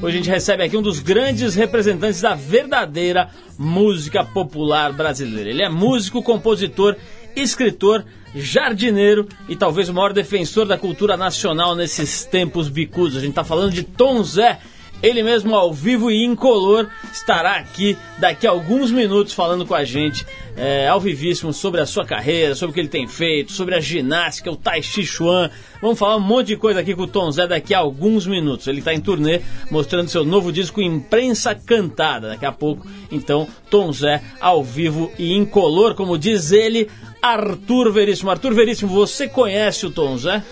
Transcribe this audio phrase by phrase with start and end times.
[0.00, 5.50] Hoje a gente recebe aqui um dos grandes representantes da verdadeira música popular brasileira.
[5.50, 6.96] Ele é músico, compositor,
[7.34, 13.16] escritor, jardineiro e talvez o maior defensor da cultura nacional nesses tempos bicudos.
[13.16, 14.60] A gente está falando de Tom Zé.
[15.02, 19.84] Ele mesmo ao vivo e incolor estará aqui daqui a alguns minutos falando com a
[19.84, 20.26] gente
[20.56, 23.80] é, ao vivíssimo sobre a sua carreira, sobre o que ele tem feito, sobre a
[23.80, 25.50] ginástica, o Tai Chi Chuan.
[25.80, 28.66] Vamos falar um monte de coisa aqui com o Tom Zé daqui a alguns minutos.
[28.66, 29.40] Ele está em turnê
[29.70, 32.28] mostrando seu novo disco Imprensa Cantada.
[32.28, 36.88] Daqui a pouco, então, Tom Zé ao vivo e incolor, como diz ele,
[37.22, 38.30] Arthur Veríssimo.
[38.30, 40.42] Arthur Veríssimo, você conhece o Tom Zé?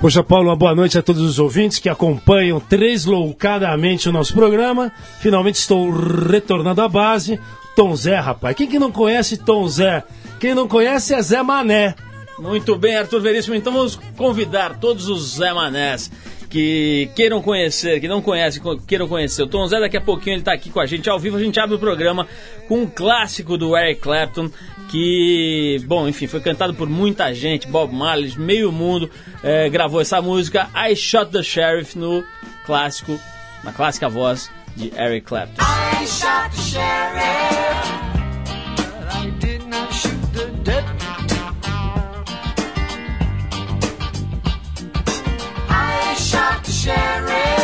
[0.00, 4.92] Poxa, Paulo, uma boa noite a todos os ouvintes que acompanham tresloucadamente o nosso programa.
[5.18, 7.40] Finalmente estou retornando à base.
[7.74, 8.56] Tom Zé, rapaz.
[8.56, 10.04] Quem que não conhece Tom Zé?
[10.38, 11.96] Quem não conhece é Zé Mané.
[12.38, 13.56] Muito bem, Arthur Veríssimo.
[13.56, 16.08] Então vamos convidar todos os Zé Manés
[16.48, 19.42] que queiram conhecer, que não conhecem, queiram conhecer.
[19.42, 21.36] O Tom Zé, daqui a pouquinho ele está aqui com a gente ao vivo.
[21.36, 22.26] A gente abre o programa
[22.66, 24.50] com um clássico do Eric Clapton,
[24.90, 27.66] que, bom, enfim, foi cantado por muita gente.
[27.66, 29.10] Bob Marley, meio mundo
[29.42, 32.24] é, gravou essa música, I Shot the Sheriff, no
[32.64, 33.18] clássico,
[33.62, 35.62] na clássica voz de Eric Clapton.
[35.62, 37.92] I shot the sheriff,
[38.76, 40.97] but I did not shoot the deputy.
[46.88, 47.57] Shot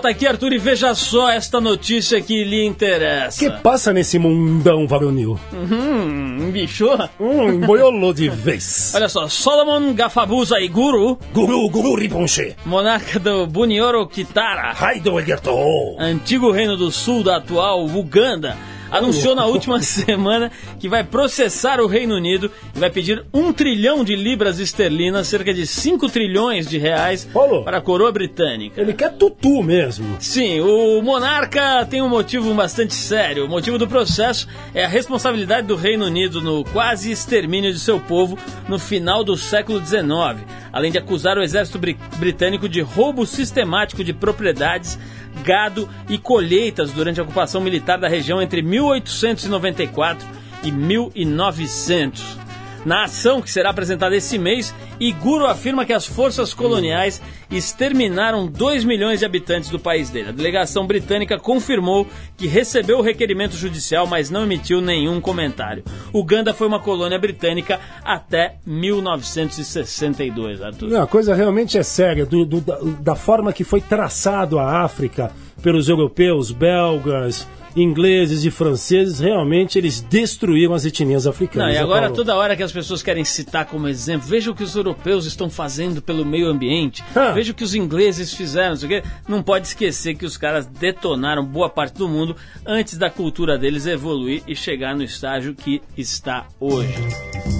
[0.00, 3.38] volta aqui, Arthur, e veja só esta notícia que lhe interessa.
[3.38, 5.38] que passa nesse mundão varonil?
[5.52, 6.96] Hum, bichou?
[7.20, 8.92] Hum, emboiolou de vez.
[8.96, 12.56] Olha só, Solomon Gafabusa Iguru, Guru, guru, riponche.
[12.64, 15.50] monarca do Bunioro Kitara, Raido Egerto.
[15.98, 18.56] antigo reino do sul da atual Uganda,
[18.90, 24.02] anunciou na última semana que vai processar o Reino Unido e vai pedir um trilhão
[24.04, 27.64] de libras esterlinas, cerca de 5 trilhões de reais, Paulo.
[27.64, 28.80] para a coroa britânica.
[28.80, 30.16] Ele quer tutu mesmo.
[30.20, 33.46] Sim, o monarca tem um motivo bastante sério.
[33.46, 38.00] O motivo do processo é a responsabilidade do Reino Unido no quase extermínio de seu
[38.00, 38.38] povo
[38.68, 44.02] no final do século XIX, além de acusar o exército bri- britânico de roubo sistemático
[44.04, 44.98] de propriedades,
[45.40, 50.26] gado e colheitas durante a ocupação militar da região entre 1894
[50.62, 52.38] e 1900.
[52.84, 58.84] Na ação que será apresentada esse mês, Iguro afirma que as forças coloniais exterminaram 2
[58.84, 60.30] milhões de habitantes do país dele.
[60.30, 62.06] A delegação britânica confirmou
[62.38, 65.84] que recebeu o requerimento judicial, mas não emitiu nenhum comentário.
[66.12, 70.96] Uganda foi uma colônia britânica até 1962, Arthur.
[70.96, 72.24] A coisa realmente é séria.
[72.26, 75.30] do- do- da, da forma que foi traçado a África
[75.62, 77.46] pelos europeus, belgas,
[77.76, 81.68] ingleses e franceses, realmente eles destruíram as etnias africanas.
[81.68, 82.16] Não, e né, agora Paulo?
[82.16, 85.48] toda hora que as pessoas querem citar como exemplo, veja o que os europeus estão
[85.48, 87.32] fazendo pelo meio ambiente, Ah.
[87.32, 89.08] veja o que os ingleses fizeram, não sei o quê.
[89.28, 92.34] Não pode esquecer que os caras detonaram boa parte do mundo
[92.66, 97.59] antes da cultura deles evoluir e chegar no estágio que está hoje.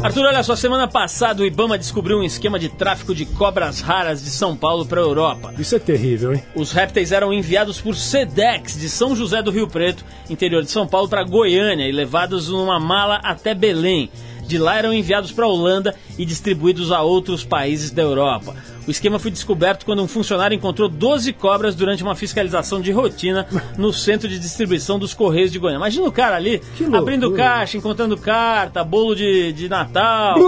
[0.00, 4.22] Arthur, olha só, semana passada o Ibama descobriu um esquema de tráfico de cobras raras
[4.22, 5.52] de São Paulo para a Europa.
[5.58, 6.42] Isso é terrível, hein?
[6.54, 10.86] Os répteis eram enviados por Sedex de São José do Rio Preto, interior de São
[10.86, 14.08] Paulo, para Goiânia e levados numa mala até Belém.
[14.48, 18.56] De lá eram enviados para a Holanda e distribuídos a outros países da Europa.
[18.86, 23.46] O esquema foi descoberto quando um funcionário encontrou 12 cobras durante uma fiscalização de rotina
[23.76, 25.76] no centro de distribuição dos Correios de Goiânia.
[25.76, 26.62] Imagina o cara ali,
[26.94, 30.38] abrindo caixa, encontrando carta, bolo de, de Natal,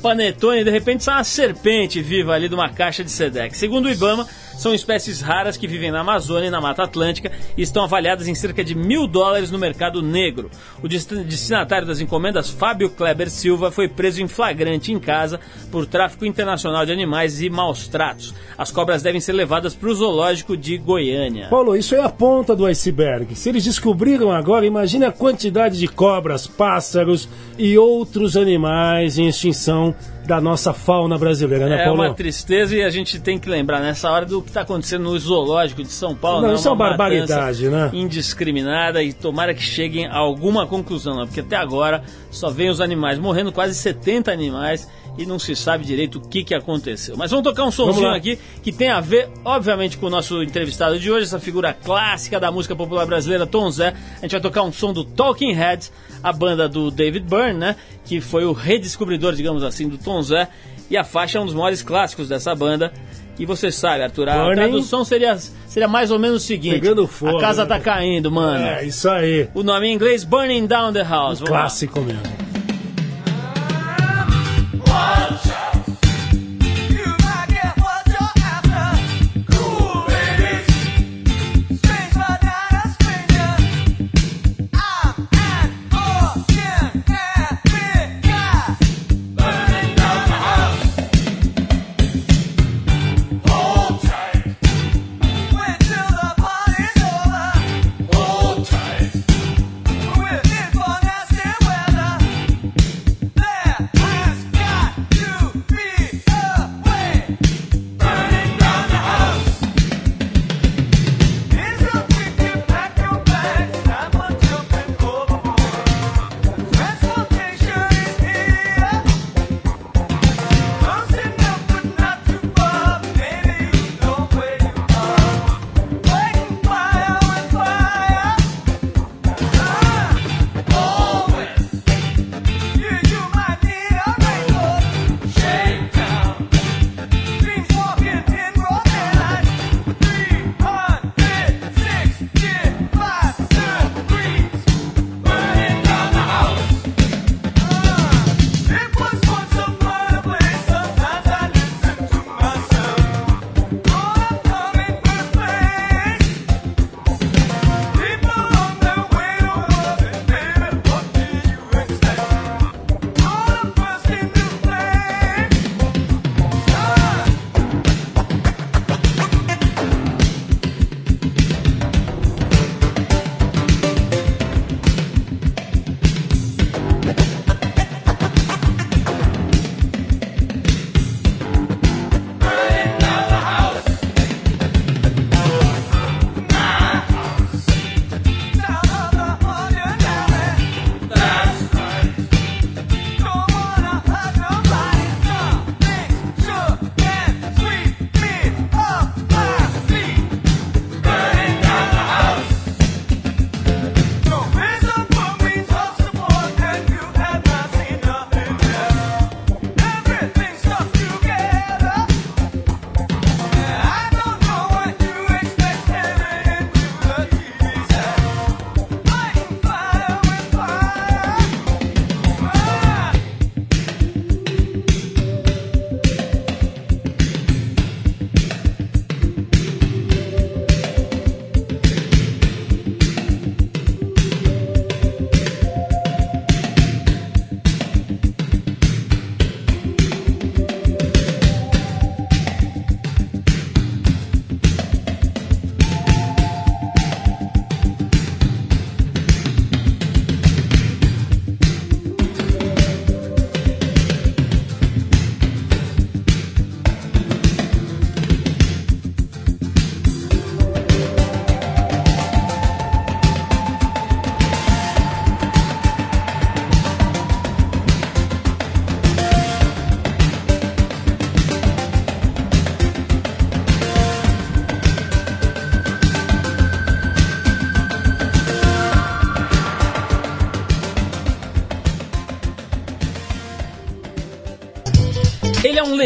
[0.00, 3.58] panetone, e de repente sai uma serpente viva ali de uma caixa de Sedex.
[3.58, 4.28] Segundo o Ibama,
[4.58, 8.34] são espécies raras que vivem na Amazônia e na Mata Atlântica e estão avaliadas em
[8.34, 10.50] cerca de mil dólares no mercado negro.
[10.82, 15.38] O dest- destinatário das encomendas, Fábio Kleber Silva, foi preso em flagrante em casa
[15.70, 18.34] por tráfico internacional de animais e maus tratos.
[18.58, 21.46] As cobras devem ser levadas para o zoológico de Goiânia.
[21.48, 23.36] Paulo, isso é a ponta do iceberg.
[23.36, 29.94] Se eles descobriram agora, imagine a quantidade de cobras, pássaros e outros animais em extinção
[30.28, 32.02] da nossa fauna brasileira, né, É Paulo?
[32.02, 35.18] uma tristeza e a gente tem que lembrar nessa hora do que está acontecendo no
[35.18, 36.42] zoológico de São Paulo.
[36.42, 36.54] Não, né?
[36.56, 37.88] isso é uma barbaridade, né?
[37.94, 41.24] Indiscriminada e tomara que cheguem a alguma conclusão, né?
[41.24, 44.86] porque até agora só vem os animais morrendo, quase 70 animais
[45.18, 47.16] e não se sabe direito o que, que aconteceu.
[47.16, 48.16] Mas vamos tocar um sonzinho lá.
[48.16, 52.38] aqui que tem a ver, obviamente, com o nosso entrevistado de hoje, essa figura clássica
[52.38, 53.92] da música popular brasileira, Tom Zé.
[54.18, 57.76] A gente vai tocar um som do Talking Heads, a banda do David Byrne, né?
[58.04, 60.48] Que foi o redescobridor, digamos assim, do Tom Zé.
[60.88, 62.92] E a faixa é um dos maiores clássicos dessa banda.
[63.38, 64.54] E você sabe, Arthur, a Burning.
[64.56, 67.68] tradução seria, seria mais ou menos o seguinte: Pegando fogo, A casa né?
[67.68, 68.64] tá caindo, mano.
[68.64, 69.48] É, isso aí.
[69.54, 71.40] O nome em inglês, Burning Down the House.
[71.40, 71.46] Lá.
[71.46, 72.47] Clássico mesmo.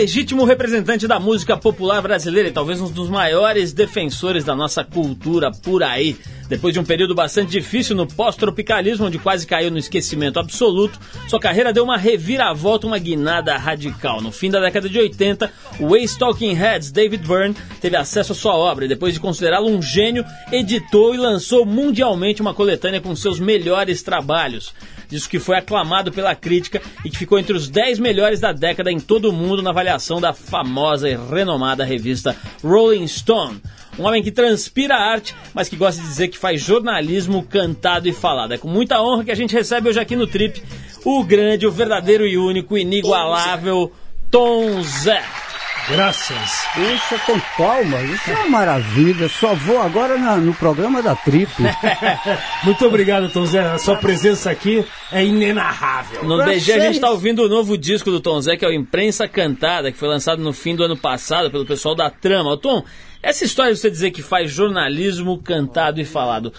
[0.02, 5.52] Legítimo representante da música popular brasileira e talvez um dos maiores defensores da nossa cultura
[5.52, 6.16] por aí.
[6.48, 11.38] Depois de um período bastante difícil no pós-tropicalismo, onde quase caiu no esquecimento absoluto, sua
[11.38, 14.20] carreira deu uma reviravolta, uma guinada radical.
[14.20, 18.56] No fim da década de 80, o ex-Talking Heads David Byrne teve acesso à sua
[18.56, 23.38] obra e, depois de considerá-lo um gênio, editou e lançou mundialmente uma coletânea com seus
[23.38, 24.74] melhores trabalhos.
[25.12, 28.90] Disco que foi aclamado pela crítica e que ficou entre os 10 melhores da década
[28.90, 33.60] em todo o mundo na avaliação da famosa e renomada revista Rolling Stone.
[33.98, 38.12] Um homem que transpira arte, mas que gosta de dizer que faz jornalismo cantado e
[38.12, 38.54] falado.
[38.54, 40.62] É com muita honra que a gente recebe hoje aqui no Trip
[41.04, 43.92] o grande, o verdadeiro e único, inigualável
[44.30, 45.41] Tom Zé.
[45.88, 46.62] Graças.
[46.74, 49.28] Puxa, com palmas, isso é uma maravilha.
[49.28, 51.50] Só vou agora na- no programa da Trip.
[52.64, 53.60] Muito obrigado, Tom Zé.
[53.60, 56.22] A sua presença aqui é inenarrável.
[56.24, 58.68] No Pra DG a gente está ouvindo o novo disco do Tom Zé, que é
[58.68, 62.56] o Imprensa Cantada, que foi lançado no fim do ano passado pelo pessoal da Trama.
[62.56, 62.84] Tom,
[63.22, 66.52] essa história de você dizer que faz jornalismo cantado e falado,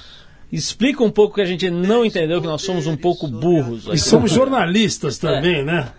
[0.56, 3.86] explica um pouco que a gente não entendeu, que nós somos um pouco burros.
[3.86, 4.00] E aqui.
[4.00, 5.90] somos jornalistas também, né?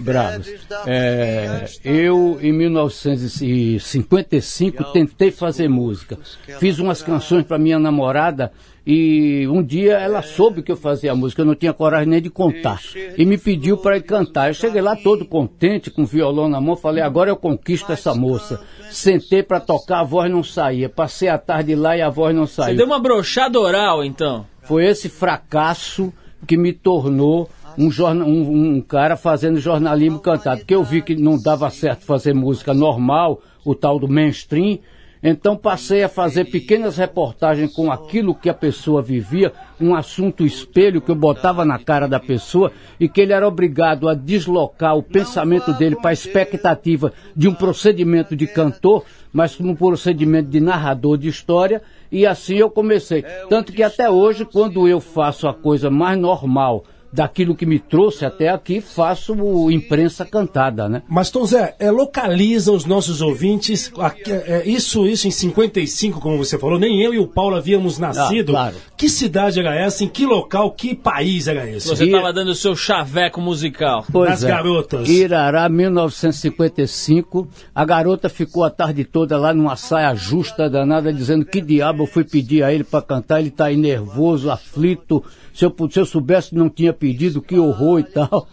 [0.00, 0.48] Bravos.
[0.84, 6.18] É, eu, em 1955, tentei fazer música.
[6.58, 8.50] Fiz umas canções para minha namorada
[8.86, 12.30] e um dia ela soube que eu fazia música, eu não tinha coragem nem de
[12.30, 12.80] contar.
[13.16, 14.48] E me pediu para ir cantar.
[14.48, 18.14] Eu cheguei lá todo contente, com o violão na mão, falei, agora eu conquisto essa
[18.14, 18.60] moça.
[18.90, 20.88] Sentei para tocar, a voz não saía.
[20.88, 22.76] Passei a tarde lá e a voz não Você saiu.
[22.76, 24.46] deu uma brochada oral, então.
[24.62, 26.12] Foi esse fracasso
[26.46, 30.60] que me tornou um, jorna- um- um cara fazendo jornalismo cantado.
[30.60, 34.78] Porque eu vi que não dava certo fazer música normal, o tal do mainstream.
[35.22, 41.00] Então passei a fazer pequenas reportagens com aquilo que a pessoa vivia, um assunto espelho
[41.00, 45.02] que eu botava na cara da pessoa e que ele era obrigado a deslocar o
[45.02, 50.60] pensamento dele para a expectativa de um procedimento de cantor, mas como um procedimento de
[50.60, 53.22] narrador de história, e assim eu comecei.
[53.48, 58.24] Tanto que até hoje, quando eu faço a coisa mais normal daquilo que me trouxe
[58.24, 61.02] até aqui, faço o imprensa cantada, né?
[61.08, 63.92] Mas, Tom Zé, é, localiza os nossos ouvintes.
[63.98, 67.98] aqui, é, isso, isso em 55, como você falou, nem eu e o Paulo havíamos
[67.98, 68.52] nascido.
[68.52, 68.76] claro.
[68.96, 70.04] Que cidade era essa?
[70.04, 70.72] Em que local?
[70.72, 71.88] Que país era esse?
[71.88, 74.04] Você estava dando o seu chaveco musical.
[74.12, 75.08] Nas garotas.
[75.08, 77.48] Irará, 1955.
[77.74, 82.06] A garota ficou a tarde toda lá numa saia justa danada, dizendo que diabo eu
[82.06, 83.40] fui pedir a ele para cantar.
[83.40, 85.24] Ele tá aí nervoso, aflito.
[85.54, 88.48] Se eu, se eu soubesse, não tinha pedido, que horror e tal.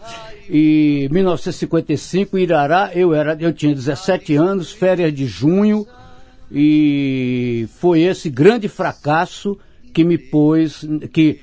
[0.50, 5.86] E 1955, Irará, eu, era, eu tinha 17 anos, férias de junho.
[6.50, 9.58] E foi esse grande fracasso
[9.92, 11.40] que me pôs, que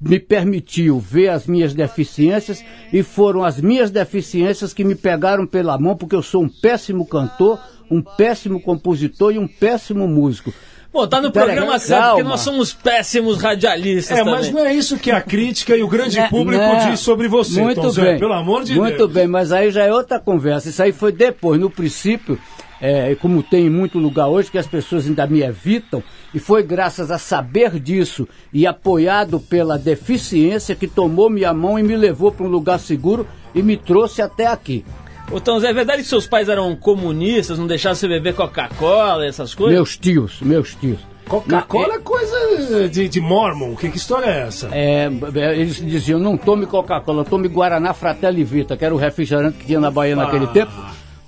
[0.00, 5.78] me permitiu ver as minhas deficiências e foram as minhas deficiências que me pegaram pela
[5.78, 7.60] mão porque eu sou um péssimo cantor,
[7.90, 10.52] um péssimo compositor e um péssimo músico.
[10.90, 14.34] Pô, tá no Pera aí, programa certo, porque nós somos péssimos radialistas É, também.
[14.34, 17.60] mas não é isso que a crítica e o grande Né, público diz sobre você,
[17.60, 18.02] Muito Tom Zé.
[18.02, 18.18] bem.
[18.18, 19.12] Pelo amor de Muito Deus.
[19.12, 20.70] bem, mas aí já é outra conversa.
[20.70, 21.60] Isso aí foi depois.
[21.60, 22.38] No princípio,
[22.80, 26.02] é, como tem em muito lugar hoje, que as pessoas ainda me evitam,
[26.34, 31.82] e foi graças a saber disso e apoiado pela deficiência que tomou minha mão e
[31.82, 34.84] me levou para um lugar seguro e me trouxe até aqui.
[35.30, 39.26] Ô, Tom Zé, é verdade que seus pais eram comunistas, não deixavam você beber Coca-Cola,
[39.26, 39.74] essas coisas?
[39.74, 40.98] Meus tios, meus tios.
[41.28, 43.76] Coca-Cola é coisa de, de Mormon.
[43.76, 44.68] Que, que história é essa?
[44.72, 49.58] É, é, eles diziam, não tome Coca-Cola, tome Guaraná Fratelli Vita, que era o refrigerante
[49.58, 50.48] que tinha na Bahia naquele Ah.
[50.48, 50.72] tempo,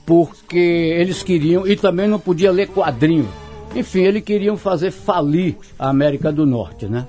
[0.06, 3.28] porque eles queriam, e também não podia ler quadrinho.
[3.76, 7.06] Enfim, eles queriam fazer falir a América do Norte, né?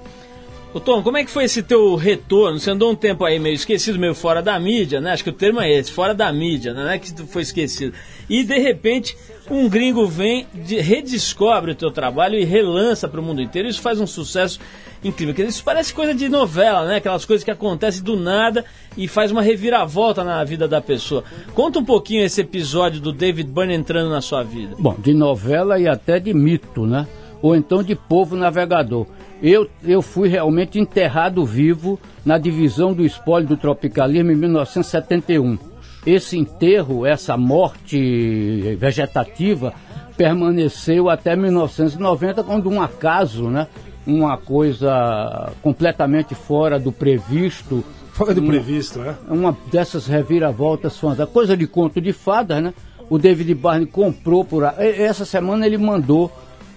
[0.74, 2.58] Ô Tom, como é que foi esse teu retorno?
[2.58, 5.12] Você andou um tempo aí meio esquecido, meio fora da mídia, né?
[5.12, 6.84] Acho que o termo é esse, fora da mídia, né?
[6.86, 7.94] não é que tu foi esquecido.
[8.30, 9.18] E de repente,
[9.50, 13.68] um gringo vem, de- redescobre o teu trabalho e relança para o mundo inteiro.
[13.68, 14.62] Isso faz um sucesso
[15.04, 15.46] incrível.
[15.46, 16.96] Isso parece coisa de novela, né?
[16.96, 18.64] Aquelas coisas que acontecem do nada
[18.96, 21.26] e faz uma reviravolta na vida da pessoa.
[21.54, 24.74] Conta um pouquinho esse episódio do David Byrne entrando na sua vida.
[24.80, 27.06] Bom, de novela e até de mito, né?
[27.42, 29.06] Ou então de povo navegador.
[29.42, 35.58] Eu, eu fui realmente enterrado vivo na divisão do espólio do tropicalismo em 1971.
[36.06, 39.74] Esse enterro, essa morte vegetativa,
[40.16, 43.68] permaneceu até 1990, quando um acaso, né?
[44.06, 49.16] Uma coisa completamente fora do previsto, Fora do previsto, né?
[49.30, 51.00] uma dessas reviravoltas
[51.32, 52.74] coisa de conto de fadas, né?
[53.10, 56.32] O David Barney comprou por essa semana ele mandou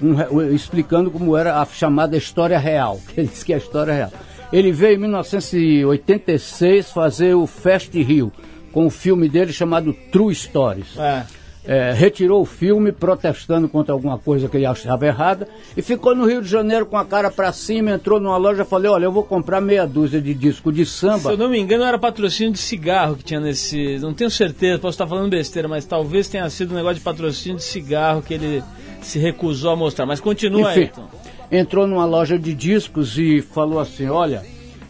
[0.05, 3.95] um explicando como era a chamada história real, que ele disse que é a história
[3.95, 4.13] real.
[4.53, 8.33] Ele veio em 1986 fazer o Fest Rio,
[8.73, 10.99] com o filme dele chamado True Stories.
[10.99, 11.25] É.
[11.67, 16.27] É, retirou o filme protestando contra alguma coisa que ele achava errada e ficou no
[16.27, 19.13] Rio de Janeiro com a cara pra cima, entrou numa loja e falou, olha, eu
[19.13, 21.31] vou comprar meia dúzia de disco de Se samba.
[21.31, 23.99] eu não me engano, era patrocínio de cigarro que tinha nesse.
[23.99, 27.57] Não tenho certeza, posso estar falando besteira, mas talvez tenha sido um negócio de patrocínio
[27.57, 28.63] de cigarro que ele
[29.05, 30.07] se recusou a mostrar.
[30.07, 31.09] Mas continua aí, Enfim, então.
[31.51, 34.43] entrou numa loja de discos e falou assim, olha,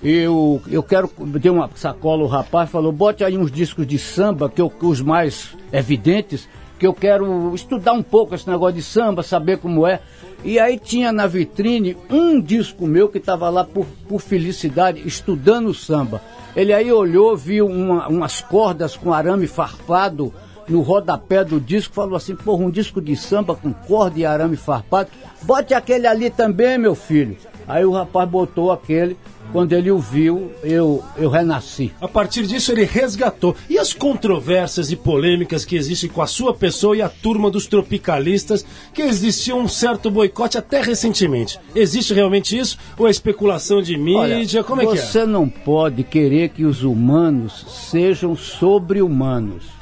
[0.03, 1.11] eu, eu quero.
[1.41, 5.01] Deu uma sacola o rapaz, falou, bote aí uns discos de samba, que eu, os
[5.01, 6.49] mais evidentes,
[6.79, 10.01] que eu quero estudar um pouco esse negócio de samba, saber como é.
[10.45, 15.73] E aí tinha na vitrine um disco meu que estava lá por, por felicidade, estudando
[15.73, 16.21] samba.
[16.55, 20.33] Ele aí olhou, viu uma- umas cordas com arame farpado
[20.69, 24.57] no rodapé do disco, falou assim, porra, um disco de samba com corda e arame
[24.57, 25.11] farpado,
[25.43, 27.37] bote aquele ali também, meu filho.
[27.67, 29.17] Aí o rapaz botou aquele,
[29.53, 31.93] quando ele o viu, eu, eu renasci.
[32.01, 33.55] A partir disso, ele resgatou.
[33.71, 37.67] E as controvérsias e polêmicas que existem com a sua pessoa e a turma dos
[37.67, 41.59] tropicalistas, que existia um certo boicote até recentemente.
[41.75, 42.77] Existe realmente isso?
[42.99, 44.65] Ou é especulação de mídia?
[44.65, 45.01] Como é que é?
[45.01, 49.74] você não pode querer que os humanos sejam sobre-humanos.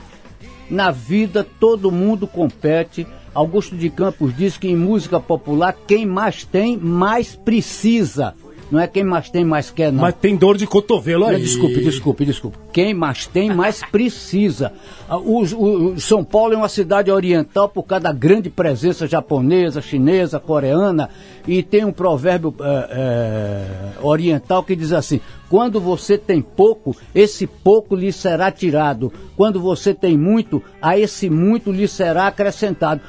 [0.73, 3.07] Na vida, todo mundo compete.
[3.35, 8.35] Augusto de Campos diz que em música popular, quem mais tem, mais precisa.
[8.73, 10.01] Não é quem mais tem, mais quer, não.
[10.01, 11.41] Mas tem dor de cotovelo aí.
[11.43, 12.59] Desculpe, desculpe, desculpe.
[12.73, 14.73] Quem mais tem, mais precisa.
[15.09, 19.07] Ah, os- o- o São Paulo é uma cidade oriental por causa da grande presença
[19.07, 21.11] japonesa, chinesa, coreana.
[21.47, 27.47] E tem um provérbio eh, eh, oriental que diz assim: quando você tem pouco, esse
[27.47, 29.13] pouco lhe será tirado.
[29.37, 33.01] Quando você tem muito, a esse muito lhe será acrescentado.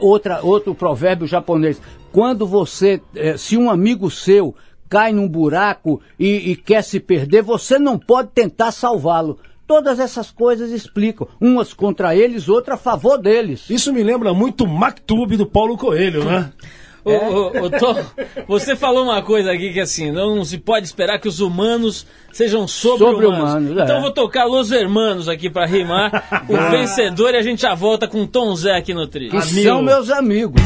[0.00, 1.80] Outra, outro provérbio japonês:
[2.12, 4.54] quando você, eh, se um amigo seu
[4.90, 9.38] cai num buraco e, e quer se perder, você não pode tentar salvá-lo.
[9.66, 13.70] Todas essas coisas explicam, umas contra eles, outras a favor deles.
[13.70, 16.50] Isso me lembra muito o Mactube do Paulo Coelho, né?
[17.04, 17.96] Ô, ô, ô, Tom,
[18.46, 22.68] você falou uma coisa aqui que assim, não se pode esperar que os humanos sejam
[22.68, 23.38] sobre-humanos.
[23.38, 23.84] Sobre-humanos, é.
[23.84, 27.74] Então eu vou tocar Los Hermanos aqui pra rimar o vencedor e a gente já
[27.74, 29.30] volta com Tom Zé aqui no trilho.
[29.30, 29.62] Que Amigo.
[29.62, 30.60] são meus amigos.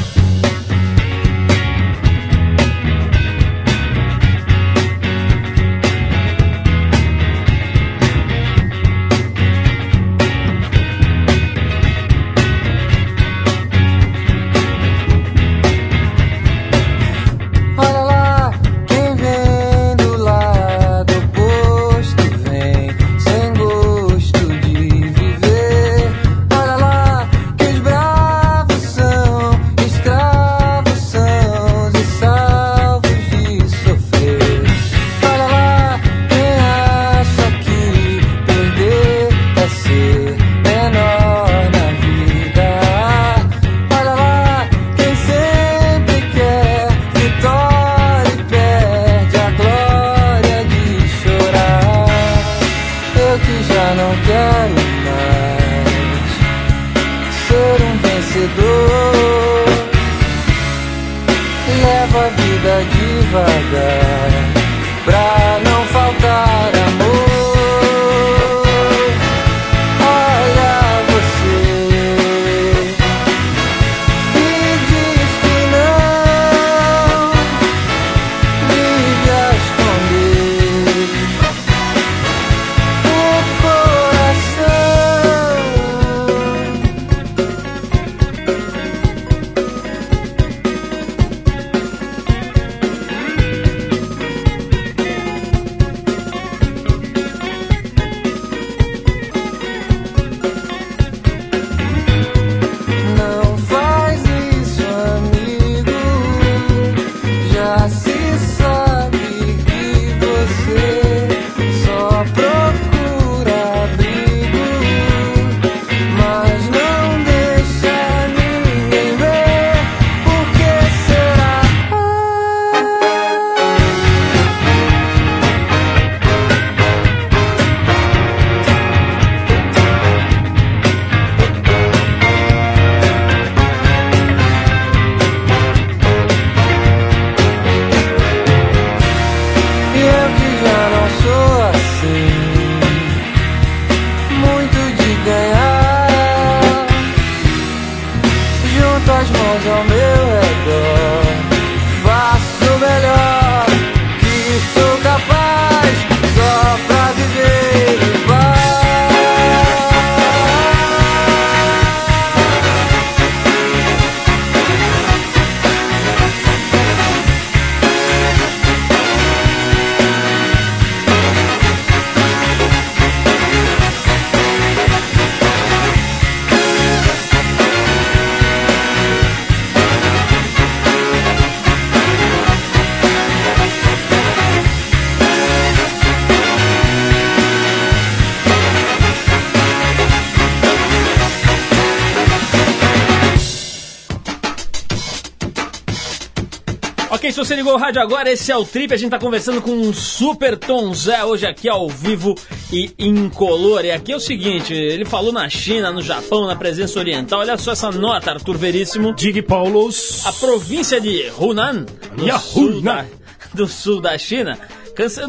[197.35, 198.94] Se você ligou o rádio agora, esse é o Trip.
[198.94, 202.35] A gente tá conversando com um super Tom Zé hoje aqui ao vivo
[202.73, 203.85] e incolor.
[203.85, 207.40] E aqui é o seguinte: ele falou na China, no Japão, na presença oriental.
[207.40, 209.12] Olha só essa nota, Arthur Veríssimo.
[209.14, 210.25] Dig Paulos.
[210.27, 211.85] A província de Hunan,
[212.16, 212.83] do, Ya, sul Hunan.
[212.83, 213.05] da,
[213.53, 214.59] do sul da China.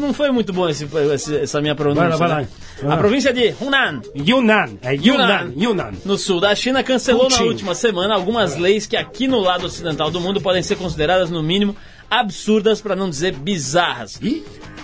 [0.00, 0.86] Não foi muito bom esse-
[1.42, 2.16] essa minha pronúncia.
[2.16, 2.48] Vai lá, vai né?
[2.84, 2.94] lá.
[2.94, 4.78] A província de Hunan, Yunnan.
[4.80, 5.52] É Yunnan.
[5.56, 5.92] Yunnan.
[6.04, 7.48] no sul da China, cancelou na Putin.
[7.48, 11.42] última semana algumas leis que aqui no lado ocidental do mundo podem ser consideradas, no
[11.42, 11.74] mínimo,
[12.10, 14.18] absurdas, para não dizer bizarras.
[14.22, 14.42] Ih,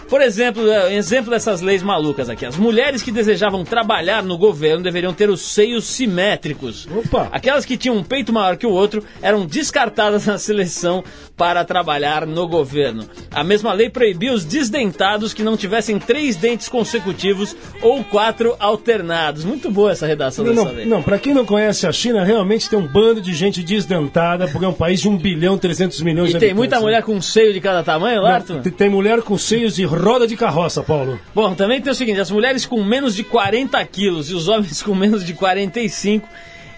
[0.08, 2.44] Por exemplo, é, um exemplo dessas leis malucas aqui.
[2.44, 6.86] As mulheres que desejavam trabalhar no governo deveriam ter os seios simétricos.
[6.94, 7.28] Opa.
[7.32, 11.02] Aquelas que tinham um peito maior que o outro eram descartadas na seleção
[11.34, 13.08] para trabalhar no governo.
[13.30, 19.44] A mesma lei proibia os desdentados que não tivessem três dentes consecutivos ou quatro alternados.
[19.46, 20.84] Muito boa essa redação Não, dessa não, lei.
[20.84, 24.64] não, pra quem não conhece a China, realmente tem um bando de gente desdentada, porque
[24.66, 26.56] é um país de 1 bilhão e 300 milhões E de tem habitantes.
[26.58, 26.82] muita né?
[26.82, 28.60] mulher com um seio de cada tamanho, lá, Arthur?
[28.62, 31.18] Tem- Tem mulher com seios de roda de carroça, Paulo.
[31.34, 34.82] Bom, também tem o seguinte: as mulheres com menos de 40 quilos e os homens
[34.82, 36.28] com menos de 45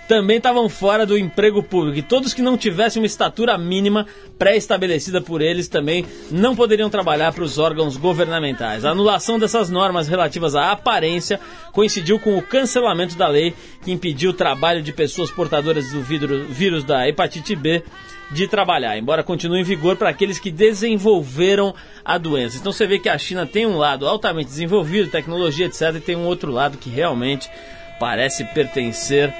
[0.08, 1.98] também estavam fora do emprego público.
[1.98, 4.06] E todos que não tivessem uma estatura mínima
[4.38, 8.84] pré-estabelecida por eles também não poderiam trabalhar para os órgãos governamentais.
[8.84, 11.40] A anulação dessas normas relativas à aparência
[11.72, 16.84] coincidiu com o cancelamento da lei que impediu o trabalho de pessoas portadoras do vírus
[16.84, 17.82] da hepatite B
[18.30, 22.56] de trabalhar, embora continue em vigor para aqueles que desenvolveram a doença.
[22.56, 26.16] Então você vê que a China tem um lado altamente desenvolvido, tecnologia, etc., e tem
[26.16, 27.48] um outro lado que realmente
[28.00, 29.32] parece pertencer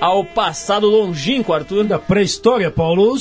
[0.00, 1.84] ao passado longínquo, Arthur.
[1.84, 3.16] Da pré-história, Paulo.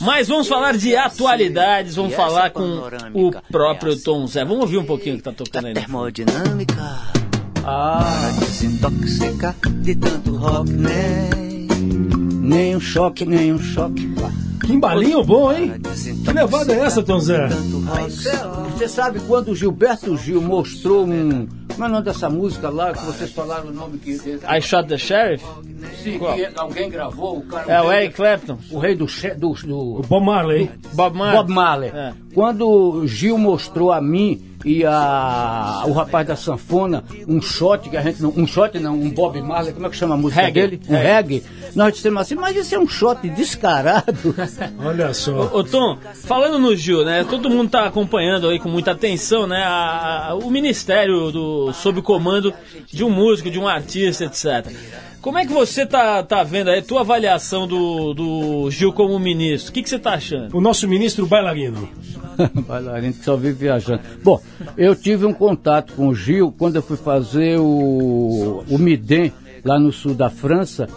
[0.00, 2.82] Mas vamos falar de atualidades, vamos falar com
[3.14, 4.04] o próprio é assim.
[4.04, 4.44] Tom Zé.
[4.44, 5.74] Vamos ouvir um pouquinho o que tá tocando aí.
[5.74, 5.80] né?
[5.80, 6.98] Termodinâmica
[7.64, 11.53] Ah, desintoxica de tanto rock, né?
[12.44, 14.12] Nem um choque, nem um choque.
[14.64, 15.72] Que embalinho bom, hein?
[16.24, 17.48] Que levada é essa, Tom Zé?
[17.48, 21.46] Você sabe quando o Gilberto Gil mostrou um.
[21.72, 24.12] Como é o nome dessa música lá que vocês falaram o nome que.
[24.12, 25.44] I Shot the Sheriff?
[26.02, 27.70] Sim, que alguém gravou, o cara.
[27.70, 29.06] É o Eric Clapton, O rei do.
[29.36, 30.70] do, do O Bob Marley.
[30.92, 31.36] Bob Marley.
[31.36, 31.90] Bob Marley.
[31.90, 32.12] É.
[32.32, 37.96] Quando o Gil mostrou a mim e a, o rapaz da sanfona um shot que
[37.96, 38.32] a gente não.
[38.36, 40.60] Um shot não, um Bob Marley, como é que chama a música Reggae.
[40.68, 40.80] dele?
[40.88, 41.42] Um reggae.
[41.74, 44.34] Nós dissemos assim, mas isso é um shot descarado.
[44.78, 45.50] Olha só.
[45.52, 47.24] Ô Tom, falando no Gil, né?
[47.28, 49.62] Todo mundo tá acompanhando aí com muita atenção, né?
[49.62, 52.52] a- a- o ministério do sob o comando
[52.92, 54.72] de um músico, de um artista, etc.
[55.24, 59.18] Como é que você tá, tá vendo aí a tua avaliação do, do Gil como
[59.18, 59.70] ministro?
[59.70, 60.54] O que, que você tá achando?
[60.54, 61.88] O nosso ministro bailarino.
[62.68, 64.02] Bailarino que só vive viajando.
[64.22, 64.38] Bom,
[64.76, 69.32] eu tive um contato com o Gil quando eu fui fazer o, o Midem
[69.64, 70.90] lá no sul da França.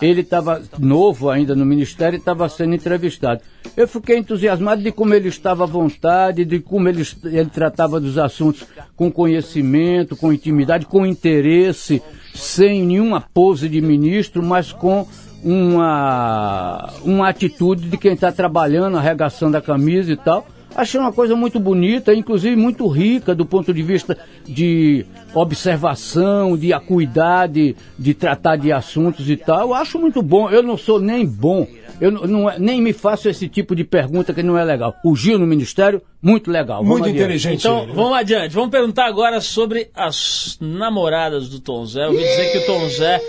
[0.00, 3.40] Ele estava novo ainda no ministério e estava sendo entrevistado.
[3.76, 8.16] Eu fiquei entusiasmado de como ele estava à vontade, de como ele, ele tratava dos
[8.16, 8.64] assuntos
[8.94, 12.00] com conhecimento, com intimidade, com interesse,
[12.34, 15.06] sem nenhuma pose de ministro, mas com
[15.42, 20.46] uma, uma atitude de quem está trabalhando, arregaçando a camisa e tal.
[20.74, 25.04] Achei uma coisa muito bonita, inclusive muito rica do ponto de vista de
[25.34, 29.68] observação, de acuidade, de tratar de assuntos e tal.
[29.68, 30.50] Eu acho muito bom.
[30.50, 31.66] Eu não sou nem bom,
[32.00, 34.94] eu não, não é- nem me faço esse tipo de pergunta que não é legal.
[35.04, 36.78] O Gil no Ministério, muito legal.
[36.78, 37.18] Vamos Muito adiante.
[37.22, 37.60] inteligente.
[37.60, 37.92] Então, ele.
[37.92, 38.54] vamos adiante.
[38.54, 42.04] Vamos perguntar agora sobre as namoradas do Tom Zé.
[42.04, 43.20] Eu ouvi dizer que o Tom Zé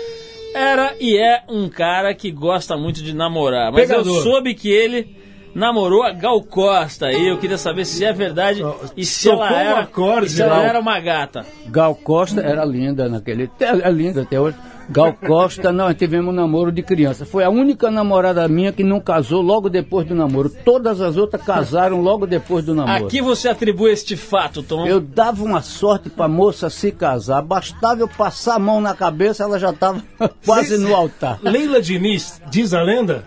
[0.54, 3.72] era e é um cara que gosta muito de namorar.
[3.72, 4.22] Mas eu Pegador.
[4.22, 5.16] soube que ele
[5.54, 7.28] namorou a Gal Costa aí.
[7.28, 8.62] Eu queria saber se é verdade
[8.96, 11.46] e se Tocou ela era, acorde, e se ela era uma gata.
[11.66, 13.50] Gal Costa era linda naquele.
[13.60, 14.56] É linda até hoje.
[14.88, 17.24] Gal Costa, nós tivemos um namoro de criança.
[17.24, 20.50] Foi a única namorada minha que não casou logo depois do namoro.
[20.64, 23.06] Todas as outras casaram logo depois do namoro.
[23.06, 24.86] Aqui você atribui este fato, Tom.
[24.86, 27.42] Eu dava uma sorte pra moça se casar.
[27.42, 30.02] Bastava eu passar a mão na cabeça, ela já estava
[30.44, 31.38] quase no altar.
[31.42, 33.24] Leila Diniz, diz a lenda?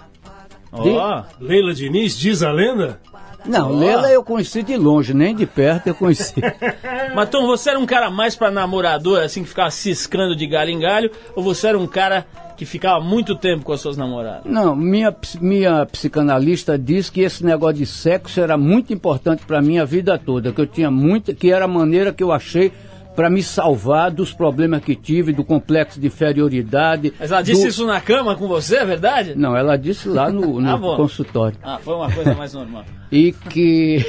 [0.80, 3.00] Ó, Leila Diniz, diz a lenda?
[3.46, 6.36] Não, Leila eu conheci de longe, nem de perto eu conheci.
[7.16, 10.72] Mas Tom, você era um cara mais pra namorador, assim, que ficava ciscando de galho
[10.72, 12.26] em galho, ou você era um cara
[12.58, 14.44] que ficava muito tempo com as suas namoradas?
[14.46, 19.78] Não, minha, minha psicanalista diz que esse negócio de sexo era muito importante para mim
[19.78, 22.74] a vida toda, que eu tinha muita, que era a maneira que eu achei
[23.17, 27.12] para me salvar dos problemas que tive, do complexo de inferioridade.
[27.19, 29.34] Mas ela disse do- isso na cama com você, é verdade?
[29.36, 31.58] Não, ela disse lá no, no Ah, consultório.
[31.63, 32.86] Ah, foi uma coisa mais normal.
[33.12, 34.06] E que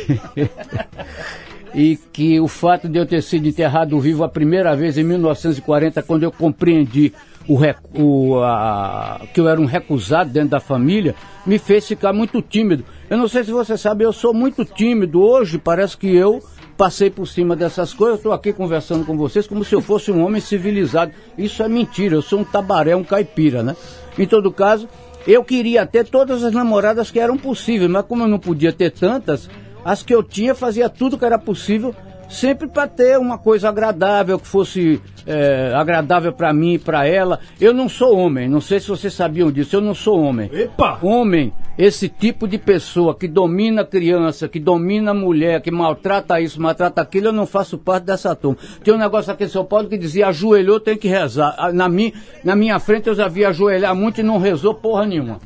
[1.74, 6.02] e que o fato de eu ter sido enterrado vivo a primeira vez em 1940,
[6.02, 7.12] quando eu compreendi
[7.46, 11.14] o, rec- o, a- que eu era um recusado dentro da família,
[11.46, 12.84] me fez ficar muito tímido.
[13.08, 15.20] Eu não sei se você sabe, eu sou muito tímido.
[15.22, 16.42] Hoje parece que eu
[16.78, 20.24] passei por cima dessas coisas, estou aqui conversando com vocês como se eu fosse um
[20.24, 21.12] homem civilizado.
[21.36, 23.74] Isso é mentira, eu sou um tabaré, um caipira, né?
[24.16, 24.88] Em todo caso,
[25.26, 28.92] eu queria ter todas as namoradas que eram possíveis, mas como eu não podia ter
[28.92, 29.50] tantas,
[29.84, 31.92] as que eu tinha fazia tudo que era possível,
[32.28, 37.40] sempre para ter uma coisa agradável, que fosse é, agradável para mim e para ela.
[37.60, 40.50] Eu não sou homem, não sei se vocês sabiam disso, eu não sou homem.
[40.52, 40.98] Epa!
[41.02, 47.00] Homem, esse tipo de pessoa que domina criança, que domina mulher, que maltrata isso, maltrata
[47.00, 48.58] aquilo, eu não faço parte dessa turma.
[48.82, 51.54] Tem um negócio aqui em São Paulo que dizia ajoelhou, tem que rezar.
[51.58, 52.12] Ah, Na minha,
[52.44, 55.38] na minha frente eu já vi ajoelhar muito e não rezou porra nenhuma.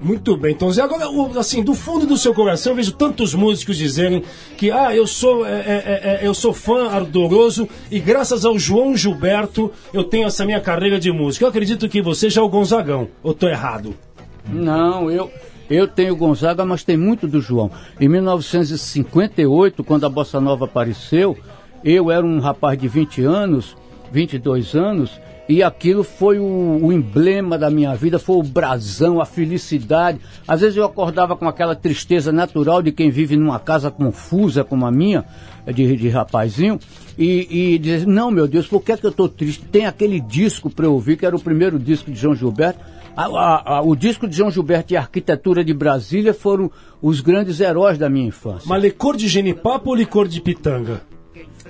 [0.00, 1.06] Muito bem, então Zé, agora,
[1.38, 4.22] assim, do fundo do seu coração, eu vejo tantos músicos dizerem
[4.56, 8.96] que, ah, eu sou, é, é, é, eu sou fã ardoroso e graças ao João
[8.96, 11.44] Gilberto eu tenho essa minha carreira de música.
[11.44, 13.94] Eu acredito que você já é o Gonzagão, ou tô errado?
[14.48, 15.30] Não, eu,
[15.68, 17.70] eu tenho Gonzaga, mas tem muito do João.
[18.00, 21.36] Em 1958, quando a Bossa Nova apareceu,
[21.84, 23.76] eu era um rapaz de 20 anos,
[24.10, 29.24] 22 anos, e aquilo foi o, o emblema da minha vida, foi o brasão, a
[29.24, 30.20] felicidade.
[30.46, 34.84] Às vezes eu acordava com aquela tristeza natural de quem vive numa casa confusa como
[34.84, 35.24] a minha,
[35.74, 36.78] de, de rapazinho,
[37.18, 39.64] e, e dizer, não meu Deus, por que, é que eu estou triste?
[39.66, 42.80] Tem aquele disco para eu ouvir, que era o primeiro disco de João Gilberto,
[43.16, 46.70] a- a- a- o disco de João Gilberto e a arquitetura de Brasília foram
[47.02, 48.62] os grandes heróis da minha infância.
[48.68, 51.00] Mas licor de genipapo ou licor de pitanga?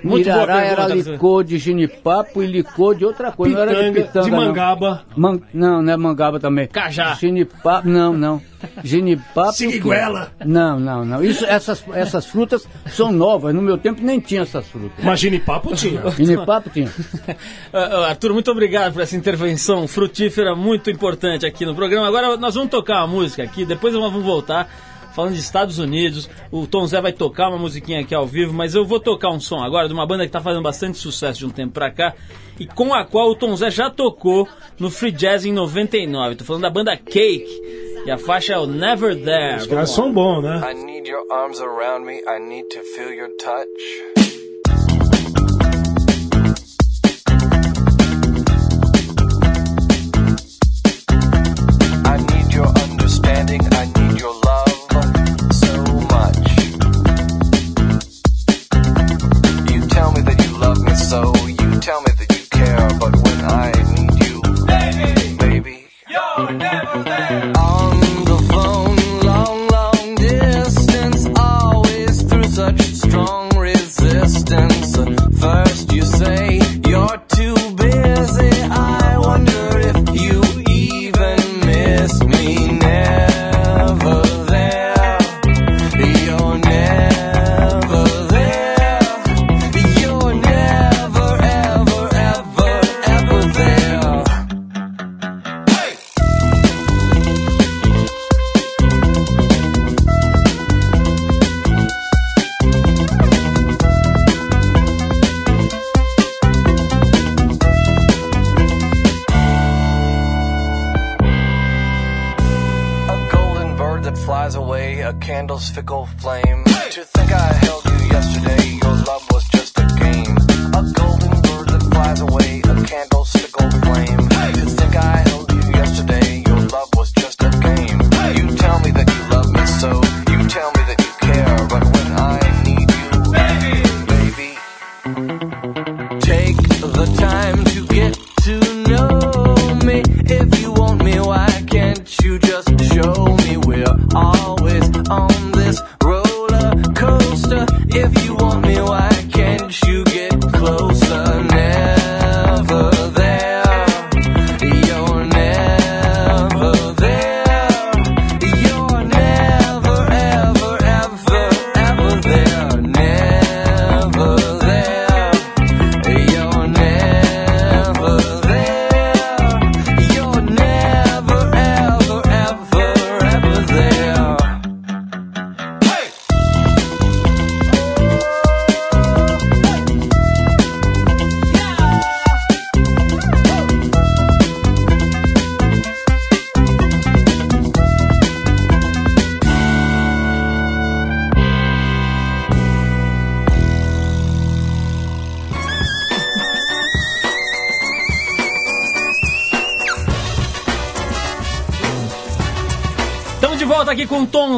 [0.03, 3.55] Muito boa Mirará era licor de ginipapo e licor de outra coisa.
[3.55, 4.37] não era de Pitanga, pitanga, de não.
[4.37, 5.03] mangaba.
[5.15, 6.67] Man- não, não é mangaba também.
[6.67, 7.13] Cajá.
[7.15, 8.41] Ginipapo, não, não.
[8.83, 9.53] Ginipapo.
[9.53, 10.31] Siriguela.
[10.45, 11.23] Não, não, não.
[11.23, 13.53] Isso, essas, essas frutas são novas.
[13.55, 15.03] No meu tempo nem tinha essas frutas.
[15.03, 16.09] Mas genipapo tinha.
[16.11, 16.89] Ginipapo tinha.
[18.07, 22.07] Arthur, muito obrigado por essa intervenção frutífera muito importante aqui no programa.
[22.07, 24.69] Agora nós vamos tocar uma música aqui, depois nós vamos voltar
[25.13, 26.29] falando de Estados Unidos.
[26.51, 29.39] O Tom Zé vai tocar uma musiquinha aqui ao vivo, mas eu vou tocar um
[29.39, 32.15] som agora de uma banda que está fazendo bastante sucesso de um tempo pra cá
[32.59, 36.35] e com a qual o Tom Zé já tocou no Free Jazz em 99.
[36.35, 37.45] Tô falando da banda Cake
[38.05, 39.57] e a faixa é o Never There.
[39.57, 40.61] Os caras são bons, né?
[40.71, 42.21] I need your arms around me.
[42.27, 43.67] I need to feel your touch.
[52.05, 53.61] I need your understanding.
[53.73, 54.68] I need your love
[66.47, 67.78] never there.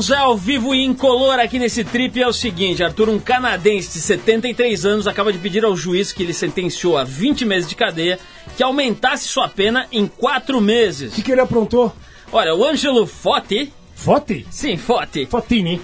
[0.02, 2.22] Zé ao vivo e incolor aqui nesse trip.
[2.22, 6.24] É o seguinte, Arthur, um canadense de 73 anos acaba de pedir ao juiz que
[6.24, 8.20] ele sentenciou a 20 meses de cadeia
[8.58, 11.14] que aumentasse sua pena em 4 O meses.
[11.14, 11.94] que, que ele aprontou?
[12.32, 13.72] Olha, o Ângelo Fotti,
[14.04, 14.46] Fote?
[14.50, 15.80] sim, Fotti, Fotini.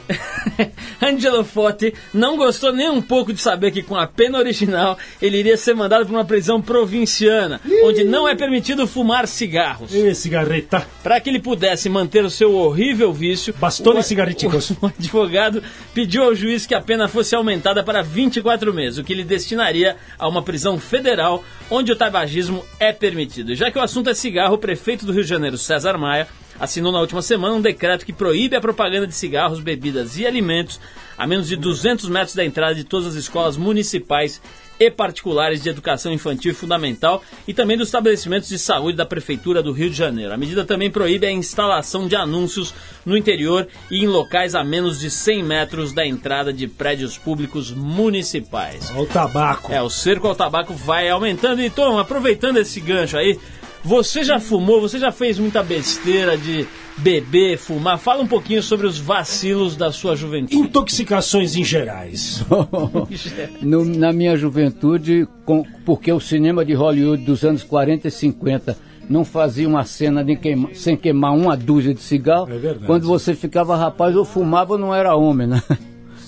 [1.01, 5.38] Angelo Fotti não gostou nem um pouco de saber que com a pena original ele
[5.38, 9.93] iria ser mandado para uma prisão provinciana, onde não é permitido fumar cigarros.
[9.93, 10.86] Ê, cigarreta.
[11.03, 14.71] Para que ele pudesse manter o seu horrível vício, Bastone o- cigarríticos.
[14.82, 19.13] O advogado pediu ao juiz que a pena fosse aumentada para 24 meses, o que
[19.13, 23.53] lhe destinaria a uma prisão federal onde o tabagismo é permitido.
[23.56, 26.27] Já que o assunto é cigarro, o prefeito do Rio de Janeiro, César Maia,
[26.60, 30.80] assinou na última semana um decreto que proíbe a propaganda de cigarros, bebidas e alimentos
[31.17, 34.39] a menos de 200 metros da entrada de todas as escolas municipais
[34.80, 39.72] e particulares de educação infantil fundamental e também dos estabelecimentos de saúde da Prefeitura do
[39.72, 40.32] Rio de Janeiro.
[40.32, 44.99] A medida também proíbe a instalação de anúncios no interior e em locais a menos
[44.99, 48.91] de 100 metros da entrada de prédios públicos municipais.
[48.91, 49.74] O tabaco.
[49.74, 51.62] É, o cerco ao tabaco vai aumentando.
[51.62, 53.39] E Tom, aproveitando esse gancho aí,
[53.88, 56.68] você já fumou, você já fez muita besteira de
[56.98, 57.98] beber, fumar?
[57.98, 60.58] Fala um pouquinho sobre os vacilos da sua juventude.
[60.58, 62.44] Intoxicações em gerais.
[63.62, 68.78] No- na minha juventude, com- porque o cinema de Hollywood dos anos 40 e 50
[69.10, 72.50] não fazia uma cena de queima- sem queimar uma dúzia de cigarro.
[72.52, 72.86] É verdade.
[72.86, 75.64] Quando você ficava rapaz ou fumava, não era homem, né?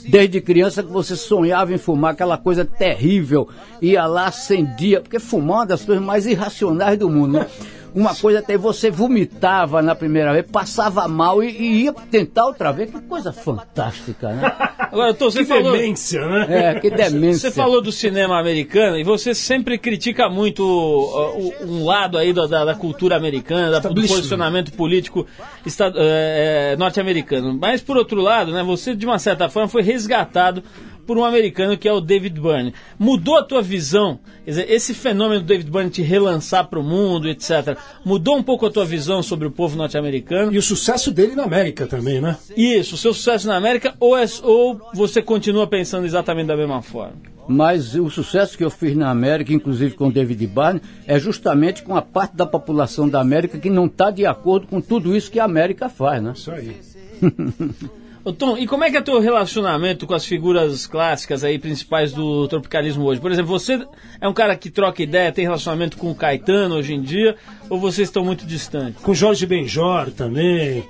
[0.09, 3.47] Desde criança que você sonhava em fumar, aquela coisa terrível,
[3.81, 7.47] ia lá, acendia, porque fumar é uma das coisas mais irracionais do mundo, né?
[7.95, 12.71] Uma coisa até você vomitava na primeira vez, passava mal e, e ia tentar outra
[12.71, 14.51] vez, que coisa fantástica, né?
[14.91, 15.71] Agora, Tom, você Que falou...
[15.73, 16.47] demência, né?
[16.75, 17.49] É, que demência.
[17.49, 22.33] Você falou do cinema americano e você sempre critica muito uh, o- um lado aí
[22.33, 25.27] da, da- da cultura americana, da- do posicionamento político
[25.65, 27.57] eh, eh, norte-americano.
[27.59, 30.63] Mas por outro lado, né, você de uma certa forma foi resgatado
[31.09, 32.71] por um americano que é o David Byrne.
[32.99, 34.19] Mudou a tua visão?
[34.45, 37.75] Quer dizer, esse fenômeno do David Byrne te relançar para o mundo, etc.
[38.05, 40.53] Mudou um pouco a tua visão sobre o povo norte-americano?
[40.53, 42.37] E o sucesso dele na América também, né?
[42.55, 46.79] Isso, o seu sucesso na América ou, é- ou você continua pensando exatamente da mesma
[46.83, 47.13] forma?
[47.47, 51.81] Mas o sucesso que eu fiz na América, inclusive com o David Barney, é justamente
[51.81, 55.31] com a parte da população da América que não está de acordo com tudo isso
[55.31, 56.33] que a América faz, né?
[56.35, 56.77] Isso aí.
[58.23, 62.11] Ô Tom, e como é que é teu relacionamento com as figuras clássicas aí, principais
[62.11, 63.21] do tropicalismo hoje?
[63.21, 63.85] Por exemplo, você
[64.19, 67.37] é um cara que troca ideia, tem relacionamento com o Caetano hoje em dia,
[67.69, 69.01] ou vocês estão muito distantes?
[69.01, 70.83] Com Jorge Benjor também.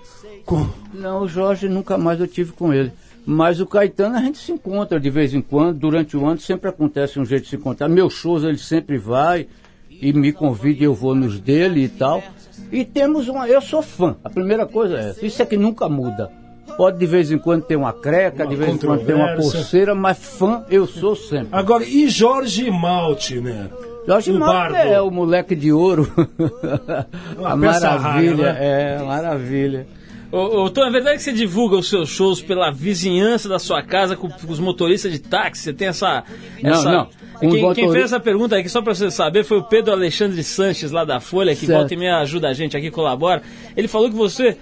[0.43, 0.67] Com...
[0.91, 2.91] Não, o Jorge nunca mais eu tive com ele.
[3.23, 6.67] Mas o Caetano a gente se encontra de vez em quando, durante o ano sempre
[6.67, 7.87] acontece um jeito de se encontrar.
[7.87, 9.47] Meus shows ele sempre vai
[9.89, 12.23] e me convida e eu vou nos dele e tal.
[12.71, 13.47] E temos uma.
[13.47, 15.25] Eu sou fã, a primeira coisa é essa.
[15.25, 16.31] Isso é que nunca muda.
[16.77, 19.35] Pode de vez em quando ter uma creca, Uma de vez em quando ter uma
[19.35, 21.47] pulseira, mas fã eu sou sempre.
[21.51, 23.69] Agora, e Jorge Malte, né?
[24.07, 26.11] Jorge o Malte é o moleque de ouro.
[27.37, 28.95] Uma a maravilha, rara, né?
[28.99, 29.87] é, maravilha.
[30.31, 33.81] Ô, ô, Tom, é verdade que você divulga os seus shows pela vizinhança da sua
[33.81, 35.63] casa com, com os motoristas de táxi?
[35.63, 36.23] Você tem essa.
[36.61, 36.91] Não, essa...
[36.91, 37.07] não.
[37.39, 39.91] Quem, Um quem motori- fez essa pergunta aqui, só pra você saber, foi o Pedro
[39.93, 41.79] Alexandre Sanches, lá da Folha, que Certo.
[41.79, 43.41] volta e meia ajuda a gente aqui, colabora.
[43.77, 44.57] Ele falou que você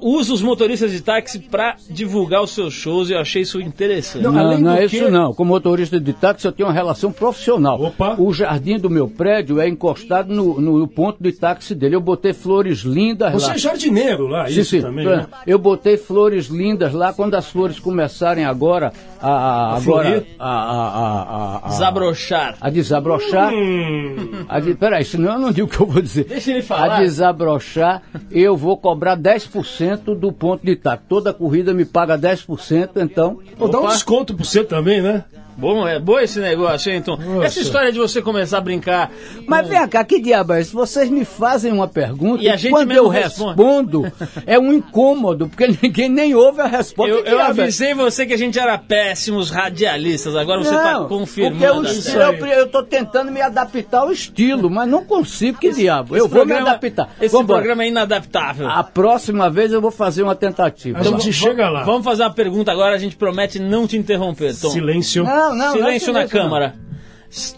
[0.00, 4.22] usa os motoristas de táxi pra divulgar os seus shows e eu achei isso interessante.
[4.22, 5.32] Não, Não, não é que- isso não.
[5.34, 7.80] Como motorista de táxi eu tenho uma relação profissional.
[7.82, 8.14] Opa.
[8.18, 11.94] O jardim do meu prédio é encostado no, no ponto de táxi dele.
[11.96, 13.54] Eu botei flores lindas Você lá.
[13.54, 14.80] é jardineiro lá, Sim, isso sim.
[14.80, 15.26] também, né?
[15.46, 17.12] Eu botei flores lindas lá.
[17.12, 20.26] Quando as flores começarem agora a, a- A agora florir?
[20.38, 22.56] a, a, a, a, a, Desabrochar.
[22.60, 23.52] a desabrochar.
[23.52, 26.24] Hum, A de, peraí, senão eu não digo o que eu vou dizer.
[26.24, 26.96] Deixa ele falar.
[26.96, 29.77] A desabrochar, eu vou cobrar 10%
[30.14, 31.04] do ponto de táxi.
[31.08, 33.40] Toda corrida me paga 10%, então.
[33.56, 35.24] vou dar um desconto pra você também, né?
[35.58, 37.16] Bom, é bom esse negócio, hein, Tom?
[37.16, 37.46] Nossa.
[37.46, 39.10] Essa história de você começar a brincar.
[39.44, 40.72] Mas com- vem cá, que diabo é isso?
[40.72, 43.48] Vocês me fazem uma pergunta E a gente quando eu responde.
[43.56, 44.12] respondo
[44.46, 47.12] é um incômodo, porque ninguém nem ouve a resposta.
[47.12, 51.88] Eu, Que eu avisei você que a gente era péssimos radialistas, agora você está confirmando.
[51.88, 56.16] Eu, eu tô tentando me adaptar ao estilo, mas não consigo, que diabo.
[56.16, 57.10] Eu vou me programa- adaptar.
[57.20, 57.58] Esse Vambora.
[57.58, 58.68] programa é inadaptável.
[58.68, 61.00] A próxima vez eu vou fazer uma tentativa.
[61.00, 61.82] A gente chega lá.
[61.82, 64.70] Vamos fazer uma pergunta agora, a gente promete não te interromper, Tom.
[64.70, 65.24] Silêncio.
[65.24, 66.74] Não, não, Silêncio não é na Câmara.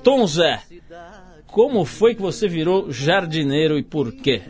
[0.02, 0.60] Tom Zé,
[1.46, 4.42] como foi que você virou jardineiro e por quê?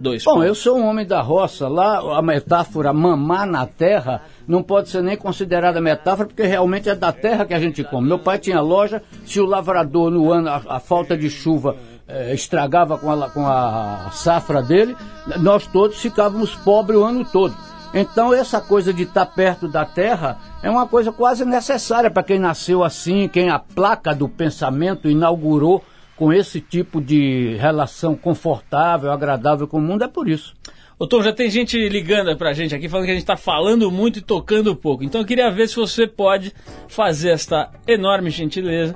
[0.00, 0.48] Dois Bom, pontos.
[0.48, 1.68] eu sou um homem da roça.
[1.68, 6.94] Lá a metáfora mamar na terra não pode ser nem considerada metáfora, porque realmente é
[6.94, 8.08] da terra que a gente come.
[8.08, 11.76] Meu pai tinha loja, se o lavrador no ano, a, a falta de chuva
[12.08, 14.96] eh, estragava com a, com a safra dele,
[15.38, 17.54] nós todos ficávamos pobres o ano todo.
[17.92, 22.38] Então essa coisa de estar perto da terra é uma coisa quase necessária para quem
[22.38, 25.84] nasceu assim, quem a placa do pensamento inaugurou
[26.16, 30.54] com esse tipo de relação confortável, agradável com o mundo, é por isso.
[30.98, 33.90] Ô Tom, já tem gente ligando pra gente aqui falando que a gente tá falando
[33.90, 35.02] muito e tocando pouco.
[35.02, 36.52] Então eu queria ver se você pode
[36.88, 38.94] fazer esta enorme gentileza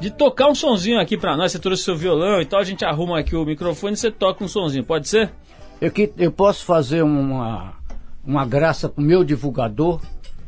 [0.00, 1.52] de tocar um sonzinho aqui pra nós.
[1.52, 4.42] Você trouxe seu violão e tal, a gente arruma aqui o microfone e você toca
[4.42, 5.30] um sonzinho, pode ser?
[5.78, 7.74] Eu, que, eu posso fazer uma,
[8.24, 10.00] uma graça com o meu divulgador,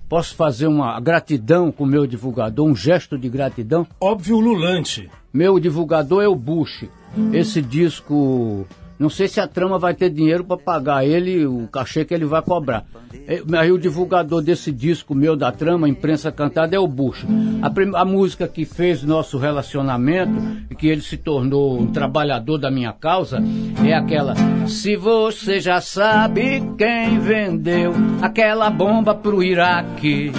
[0.08, 3.86] posso fazer uma gratidão com o meu divulgador, um gesto de gratidão.
[4.00, 5.10] Óbvio lulante.
[5.32, 6.86] Meu divulgador é o Bush.
[7.32, 8.66] Esse disco,
[8.98, 12.24] não sei se a trama vai ter dinheiro para pagar ele, o cachê que ele
[12.24, 12.84] vai cobrar.
[13.26, 17.26] É, Mas o divulgador desse disco meu da trama, Imprensa Cantada, é o Bush.
[17.62, 20.34] A, a música que fez nosso relacionamento
[20.70, 23.42] e que ele se tornou um trabalhador da minha causa
[23.84, 24.34] é aquela.
[24.66, 27.92] Se você já sabe quem vendeu
[28.22, 30.32] aquela bomba pro Iraque.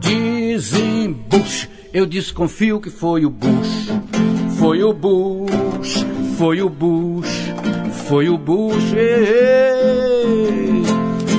[0.00, 3.90] Dizem Bush, eu desconfio que foi o Bush.
[4.58, 6.04] Foi o Bush,
[6.36, 7.39] foi o Bush,
[8.10, 8.92] foi o Bush.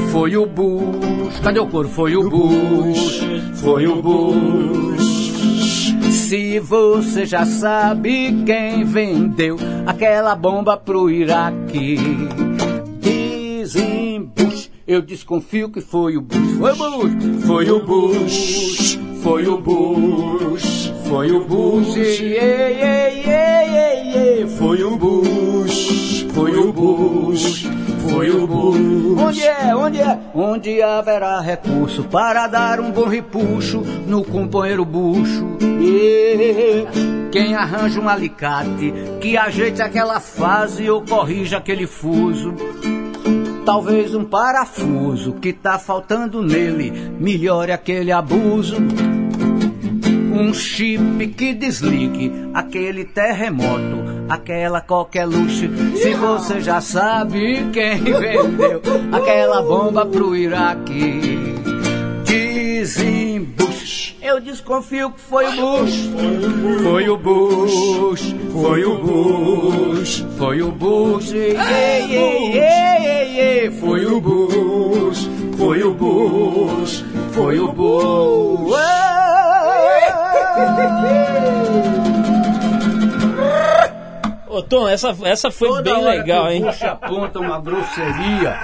[0.09, 1.39] Foi o Bush.
[1.43, 1.89] Cadê o coro?
[1.89, 3.21] Foi o Bush,
[3.55, 5.93] foi o Bush.
[6.11, 11.97] Se você já sabe quem vendeu aquela bomba pro Iraque.
[13.01, 16.57] Dizem Bush, eu desconfio que foi o Bush.
[16.57, 21.97] Foi o Bush, foi o Bush, foi o Bush, foi o Bush.
[21.97, 23.23] Ei, ei,
[24.39, 25.50] ei, Foi o Bush, foi
[26.71, 27.67] Bush,
[28.09, 29.21] foi o Bush.
[29.21, 30.19] Onde é, onde é?
[30.33, 35.57] Onde haverá recurso para dar um bom repuxo no companheiro bucho.
[37.31, 42.53] Quem arranja um alicate que ajeite aquela fase ou corrija aquele fuso.
[43.65, 48.75] Talvez um parafuso que tá faltando nele melhore aquele abuso.
[50.33, 55.67] Um chip que desligue aquele terremoto, aquela qualquer luxo.
[55.97, 61.59] Se você já sabe quem vendeu aquela bomba pro Iraque.
[62.23, 66.09] Dizem Bush, eu desconfio que foi o Bush.
[66.81, 71.33] Foi o Bush, foi o Bush, foi o Bush.
[71.33, 77.03] Ei, ei, ei, ei, ei, foi o Bush, foi o Bush,
[77.33, 79.10] foi o Bush.
[84.71, 86.63] Tom, essa, essa foi Toda bem hora legal, que hein?
[86.63, 88.57] o Bush aponta uma grosseria.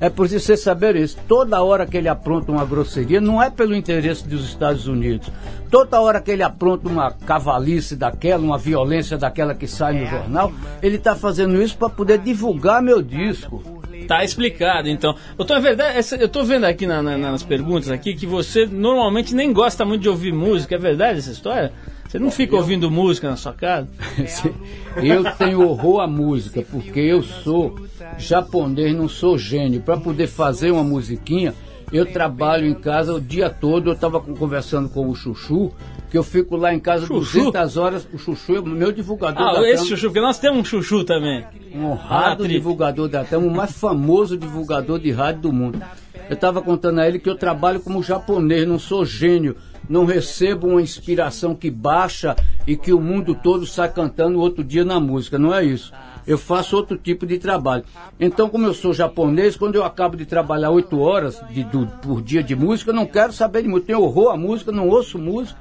[0.00, 1.16] É preciso você saber isso.
[1.26, 5.28] Toda hora que ele apronta uma grosseria, não é pelo interesse dos Estados Unidos.
[5.70, 10.52] Toda hora que ele apronta uma cavalice daquela, uma violência daquela que sai no jornal,
[10.82, 13.62] ele está fazendo isso para poder divulgar meu disco.
[14.06, 15.14] Tá explicado, então.
[15.46, 18.66] Tom, é verdade, essa- eu tô vendo aqui na- na- nas perguntas aqui que você
[18.66, 20.74] normalmente nem gosta muito de ouvir música.
[20.74, 21.72] É verdade essa história?
[22.14, 23.88] Você não fica ouvindo música na sua casa?
[25.02, 27.74] Eu tenho horror à música, porque eu sou
[28.16, 29.80] japonês, não sou gênio.
[29.80, 31.52] Para poder fazer uma musiquinha,
[31.92, 33.90] eu trabalho em casa o dia todo.
[33.90, 35.72] Eu estava conversando com o Chuchu,
[36.08, 37.50] que eu fico lá em casa Chuchu?
[37.50, 38.08] 200 horas.
[38.12, 41.02] O Chuchu é o meu divulgador Ah, da esse chuchu, porque nós temos um chuchu
[41.02, 41.44] também.
[41.74, 45.82] um honrado Ah, divulgador da trama, o mais famoso divulgador de rádio do mundo.
[46.30, 49.56] Eu estava contando a ele que eu trabalho como japonês, não sou gênio.
[49.88, 52.34] Não recebo uma inspiração que baixa
[52.66, 55.38] e que o mundo todo sai cantando outro dia na música.
[55.38, 55.92] Não é isso.
[56.26, 57.84] Eu faço outro tipo de trabalho.
[58.18, 62.22] Então, como eu sou japonês, quando eu acabo de trabalhar oito horas de- do- por
[62.22, 63.88] dia de música, eu não quero saber de música.
[63.88, 65.58] Tenho horror à música, não ouço música.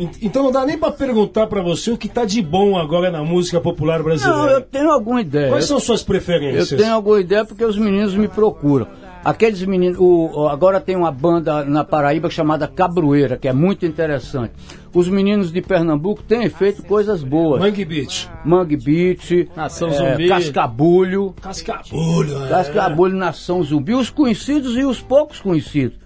[0.00, 3.10] Ent- Então não dá nem pra perguntar pra você o que tá de bom agora
[3.10, 4.52] na música popular Não, brasileira.
[4.54, 5.50] eu tenho alguma ideia.
[5.50, 6.80] Quais Eu- são suas Eu preferências?
[6.80, 8.86] tenho alguma ideia porque os meninos me procuram.
[9.24, 14.52] Aqueles meninos, o- agora tem uma banda na Paraíba chamada Cabroeira, que é muito interessante.
[14.92, 17.60] Os meninos de Pernambuco têm feito coisas boas.
[17.60, 18.28] Mangue Beach.
[18.44, 20.28] Mangue Beach, Nação é, Zumbi.
[20.28, 22.44] Cascabulho, Cascabulho.
[22.44, 22.48] é.
[22.48, 26.01] Cascabulho Nação Zumbi, os conhecidos e os poucos conhecidos.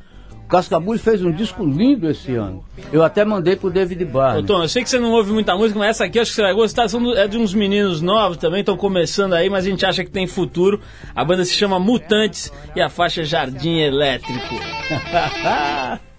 [0.49, 2.65] Cascabulho fez um disco lindo esse ano.
[2.93, 4.47] Eu até mandei pro David Barnes.
[4.47, 6.43] Tom, eu sei que você não ouve muita música, mas essa aqui acho que você
[6.43, 6.89] vai gostar.
[6.89, 10.11] São é de uns meninos novos também, estão começando aí, mas a gente acha que
[10.11, 10.81] tem futuro.
[11.15, 14.55] A banda se chama Mutantes e a faixa Jardim Elétrico.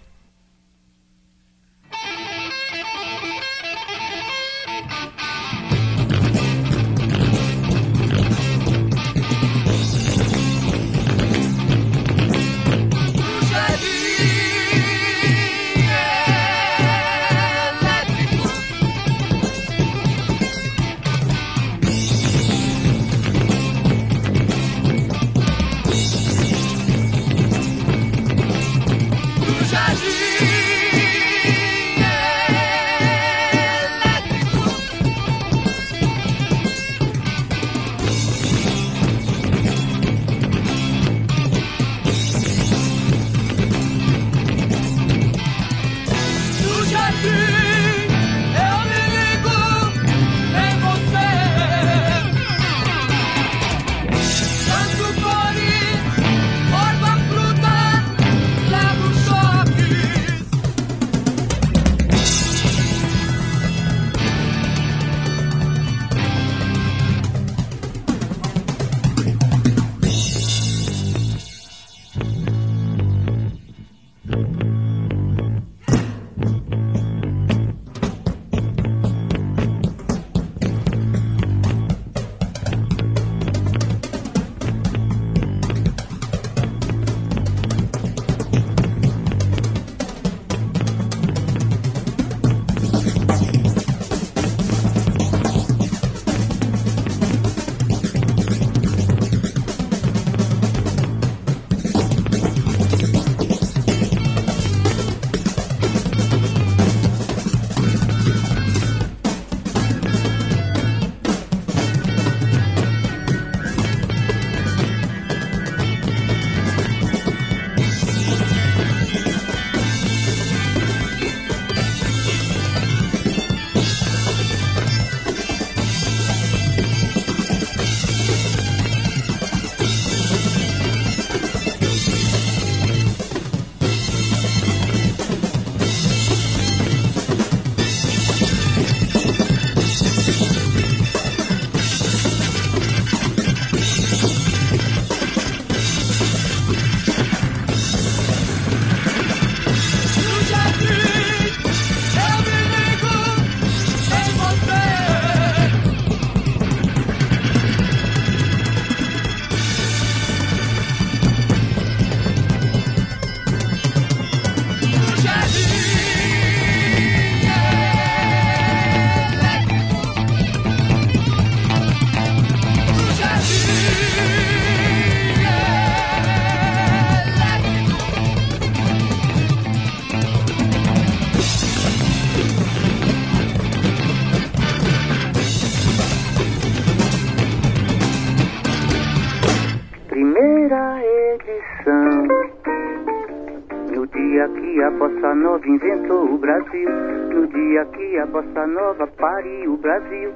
[198.16, 200.32] a bossa nova pariu o Brasil.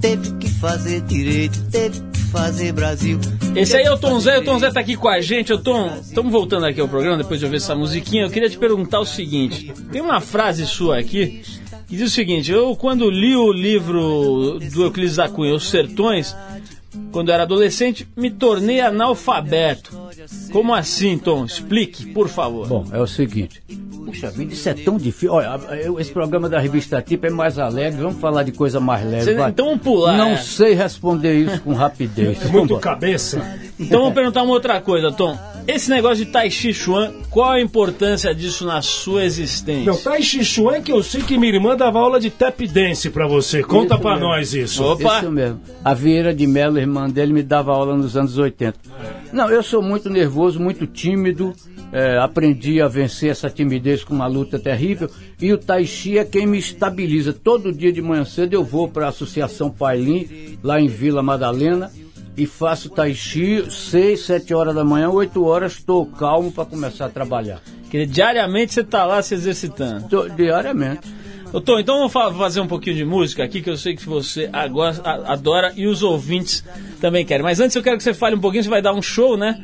[0.00, 3.18] Teve que fazer direito, teve que fazer Brasil.
[3.54, 5.52] Esse aí é o Tom Zé, o Tom Zé tá aqui com a gente.
[5.52, 8.24] Ô Tom, estamos voltando aqui ao programa depois de ouvir essa musiquinha.
[8.24, 11.42] Eu queria te perguntar o seguinte: tem uma frase sua aqui
[11.86, 16.34] que diz o seguinte: eu, quando li o livro do Euclides da Cunha, Os Sertões,
[17.12, 19.98] quando eu era adolescente, me tornei analfabeto.
[20.52, 21.44] Como assim, Tom?
[21.44, 22.66] Explique, por favor.
[22.66, 23.62] Bom, é o seguinte.
[24.10, 25.32] Puxa vida, isso é tão difícil.
[25.32, 25.58] Olha,
[25.98, 28.00] esse programa da revista Tipo é mais alegre.
[28.00, 29.24] Vamos falar de coisa mais leve.
[29.24, 29.50] Cê- vai.
[29.50, 30.36] então vamos pular, Não é.
[30.36, 32.38] sei responder isso com rapidez.
[32.42, 32.80] É muito Vambora.
[32.80, 33.40] cabeça.
[33.78, 35.36] Então vamos perguntar uma outra coisa, Tom.
[35.66, 39.84] Esse negócio de Tai Chi Chuan, qual a importância disso na sua existência?
[39.84, 42.60] Meu, Tai Chi Chuan é que eu sei que minha irmã dava aula de tap
[42.66, 43.62] dance pra você.
[43.62, 44.26] Conta Isso pra mesmo.
[44.26, 44.82] nós isso.
[44.82, 45.18] Opa!
[45.20, 45.60] Isso mesmo.
[45.84, 48.78] A Vieira de Mello, irmã dele, me dava aula nos anos 80.
[49.32, 51.52] Não, eu sou muito nervoso, muito tímido.
[51.92, 55.08] é, aprendi a vencer essa timidez com uma luta terrível.
[55.40, 57.32] E o Tai Chi é quem me estabiliza.
[57.32, 61.90] Todo dia de manhã cedo eu vou para a Associação Pailim, lá em Vila Madalena.
[62.36, 67.06] E faço Tai Chi 6, 7 horas da manhã, 8 horas, estou calmo para começar
[67.06, 67.60] a trabalhar.
[67.82, 70.08] Porque diariamente você tá lá se exercitando.
[70.08, 71.00] Tô- diariamente.
[71.64, 74.48] Tom, então vamos fa- fazer um pouquinho de música aqui, que eu sei que você
[74.52, 76.64] agora adora e os ouvintes
[77.00, 77.42] também querem.
[77.42, 79.60] Mas antes eu quero que você fale um pouquinho, você vai dar um show, né?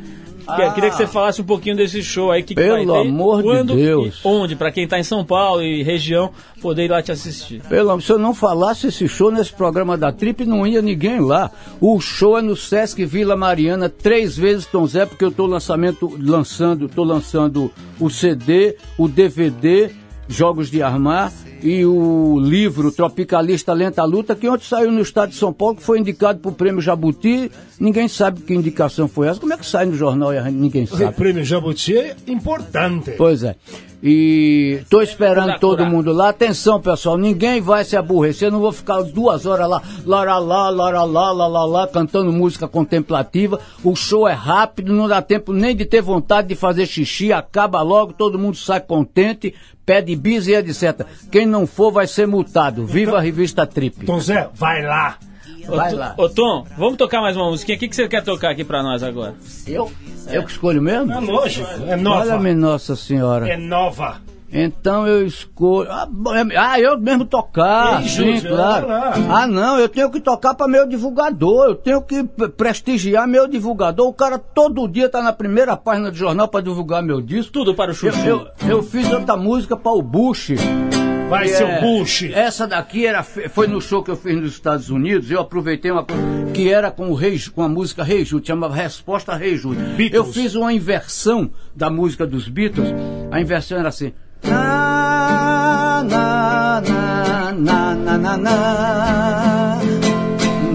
[0.47, 0.71] Ah.
[0.73, 2.43] Queria que você falasse um pouquinho desse show aí.
[2.43, 4.21] Que que Pelo vai ter, amor de quando Deus.
[4.25, 6.31] E onde, pra quem tá em São Paulo e região,
[6.61, 7.61] poder ir lá te assistir.
[7.69, 11.21] Pelo amor, se eu não falasse esse show nesse programa da Trip, não ia ninguém
[11.21, 11.51] lá.
[11.81, 16.17] O show é no Sesc Vila Mariana, três vezes Tom Zé, porque eu estou lançamento,
[16.19, 17.71] lançando, tô lançando
[18.01, 19.91] o CD, o DVD,
[20.29, 21.33] Jogos de Armar
[21.63, 25.83] e o livro Tropicalista Lenta Luta, que ontem saiu no estado de São Paulo, que
[25.83, 27.51] foi indicado para o prêmio Jabuti.
[27.79, 29.41] Ninguém sabe que indicação foi essa.
[29.41, 31.15] Como é que sai no jornal e ninguém O sabe?
[31.15, 33.13] prêmio Jabuti é importante.
[33.13, 33.57] Pois é.
[34.03, 36.29] E tô esperando todo mundo lá.
[36.29, 38.49] Atenção, pessoal, ninguém vai se aborrecer.
[38.49, 42.31] Eu não vou ficar duas horas lá, lara lá, lara lá, lá, lá, lá, cantando
[42.33, 43.59] música contemplativa.
[43.83, 47.33] O show é rápido, não dá tempo nem de ter vontade de fazer xixi.
[47.33, 49.55] Acaba logo, todo mundo sai contente,
[49.87, 51.07] pede bis e etc.
[51.31, 52.85] Quem não for vai ser multado.
[52.85, 54.05] Viva a revista Trip.
[54.05, 55.17] Tom Zé, vai lá.
[55.67, 56.15] Vai ô, lá.
[56.19, 57.77] Ô, Tom, vamos tocar mais uma musiquinha.
[57.77, 59.35] O que, que você quer tocar aqui pra nós agora?
[59.67, 59.91] Eu?
[60.29, 61.13] Eu que escolho mesmo?
[61.13, 62.21] É lógico, é nova.
[62.21, 63.49] Olha-me, Nossa Senhora.
[63.49, 64.21] É nova.
[64.59, 65.91] Então eu escolho.
[65.91, 66.09] Ah,
[66.51, 68.01] é- ah, eu mesmo tocar.
[68.03, 68.87] Ei, sim, Júlio, claro.
[69.31, 71.67] Ah, não, eu tenho que tocar para meu divulgador.
[71.67, 72.25] Eu tenho que
[72.57, 74.07] prestigiar meu divulgador.
[74.09, 77.53] O cara todo dia tá na primeira página do jornal para divulgar meu disco.
[77.53, 78.27] Tudo para o Eu, Chuchu.
[78.27, 80.53] eu, eu fiz outra música para o Bush.
[81.29, 82.23] Vai, seu é- Bush.
[82.33, 85.31] Essa daqui era, foi no show que eu fiz nos Estados Unidos.
[85.31, 86.23] Eu aproveitei uma coisa
[86.55, 89.83] que era com, o Rei, com a música Rei Jude, chamava Resposta Rei Jude.
[89.97, 90.13] Beatles.
[90.15, 92.89] Eu fiz uma inversão da música dos Beatles.
[93.31, 94.13] A inversão era assim.
[94.43, 98.57] Na, na, na, na, na, na, na.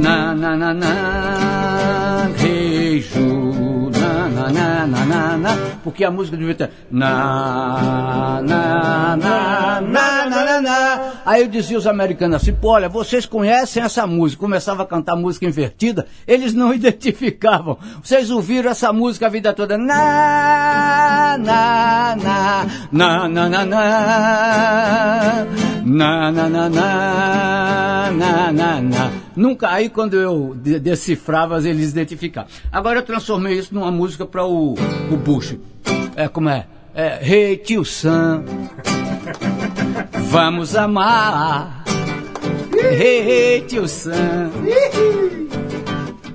[0.02, 0.94] Na, na, na,
[3.02, 5.58] Jude, na, na, na, na, na, na.
[5.84, 11.12] Porque a música devia ter na, na, na, na, na, na, na.
[11.26, 14.40] Aí eu dizia os americanos assim, pô, olha, vocês conhecem essa música?
[14.40, 17.78] Começava a cantar música invertida, eles não identificavam.
[18.02, 19.78] Vocês ouviram essa música a vida toda?
[19.78, 25.46] Na, na, na, na, na, na, na.
[25.84, 29.12] Na, na, na, na, na, na, na.
[29.36, 32.50] Nunca, aí quando eu de- decifrava, eles identificavam.
[32.72, 34.74] Agora eu transformei isso numa música para o,
[35.12, 35.56] o Bush.
[36.16, 36.66] É como é?
[36.94, 38.44] É, Rei Tio Sam,
[40.30, 41.84] vamos amar.
[42.72, 44.52] Rei Tio Sam,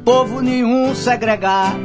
[0.05, 1.77] povo nenhum segregar.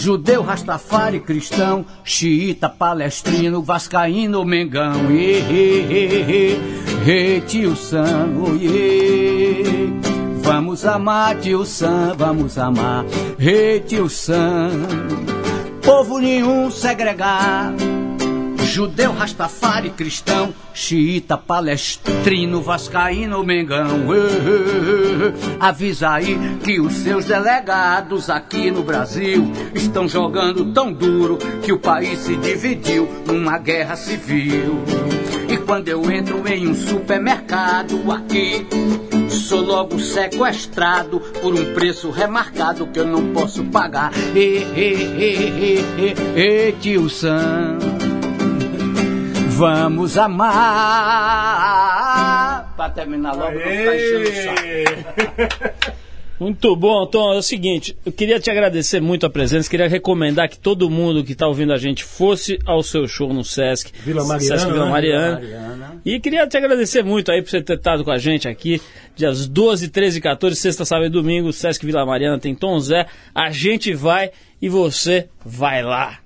[0.00, 6.56] Judeu, Rastafari, cristão, xiita, palestrino, vascaíno, mengão, e, e,
[7.04, 8.56] e, e, tio Sam, oh,
[10.42, 13.04] Vamos amar, tio Sam, vamos amar,
[13.38, 14.70] e, tio Sam.
[15.82, 17.74] Povo nenhum segregar.
[18.70, 24.06] Judeu, Rastafari, cristão, xiita, palestrino, vascaíno, mengão.
[25.58, 31.80] Avisa aí que os seus delegados aqui no Brasil estão jogando tão duro que o
[31.80, 34.84] país se dividiu numa guerra civil.
[35.48, 38.64] E quando eu entro em um supermercado aqui,
[39.28, 44.12] sou logo sequestrado por um preço remarcado que eu não posso pagar.
[44.36, 48.09] Ê, ê, ê, ê, ê, ê, tio Sam.
[49.60, 50.48] Vamos amar.
[52.76, 54.54] Pra terminar logo, não ficar.
[56.40, 57.34] Muito bom, Tom.
[57.34, 61.22] É o seguinte, eu queria te agradecer muito a presença, queria recomendar que todo mundo
[61.22, 63.92] que está ouvindo a gente fosse ao seu show no Sesc.
[64.02, 64.90] Vila Mariana, Sesc Vila né?
[64.90, 65.32] Mariana.
[65.32, 66.00] Mariana.
[66.02, 68.80] E queria te agradecer muito aí por você ter estado com a gente aqui,
[69.14, 73.04] dias 12, 13 e 14, sexta, sábado e domingo, Sesc Vila Mariana tem Tom Zé.
[73.34, 74.30] A gente vai
[74.62, 76.19] e você vai lá.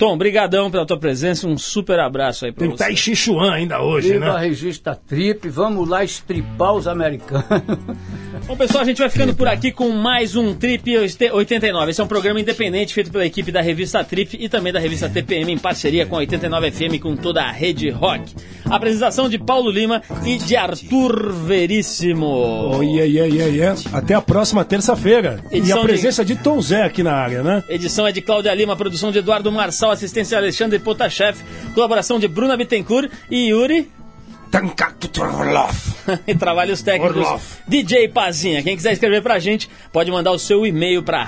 [0.00, 2.84] Tom, brigadão pela tua presença, um super abraço aí pra Tem você.
[2.84, 4.46] Tai Chi Chuan ainda hoje, Viva a né?
[4.46, 7.44] Regista Trip, vamos lá estripar os americanos.
[8.48, 11.90] Bom, pessoal, a gente vai ficando por aqui com mais um Trip 89.
[11.90, 15.06] Esse é um programa independente feito pela equipe da revista Trip e também da revista
[15.06, 18.34] TPM em parceria com a 89 FM com toda a rede rock.
[18.70, 22.26] Apresentação de Paulo Lima e de Arthur Veríssimo.
[22.26, 23.80] Oh, yeah, yeah, yeah, yeah.
[23.92, 25.42] Até a próxima terça-feira.
[25.50, 27.62] E a de- presença de Tom Zé aqui na área, né?
[27.68, 31.38] Edição é de Cláudia Lima, produção de Eduardo Marçal, assistência de Alexandre Potashev,
[31.74, 33.90] colaboração de Bruna Bittencourt e Yuri.
[36.26, 37.42] E trabalhos técnicos Orlov.
[37.68, 38.62] DJ Pazinha.
[38.62, 41.22] Quem quiser escrever pra gente, pode mandar o seu e-mail pra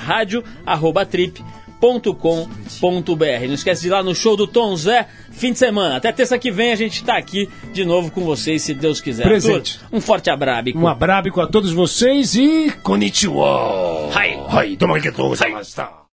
[1.82, 3.46] rádio@trip.com.br.
[3.46, 5.96] Não esquece de ir lá no show do Tom Zé, fim de semana.
[5.96, 9.24] Até terça que vem a gente tá aqui de novo com vocês, se Deus quiser.
[9.24, 9.80] Presente.
[9.82, 10.52] Arthur, um forte abraço.
[10.76, 14.10] Um abraço a todos vocês e konnichiwa.
[14.14, 14.38] Hai.
[14.48, 15.34] Hai, toma que tu,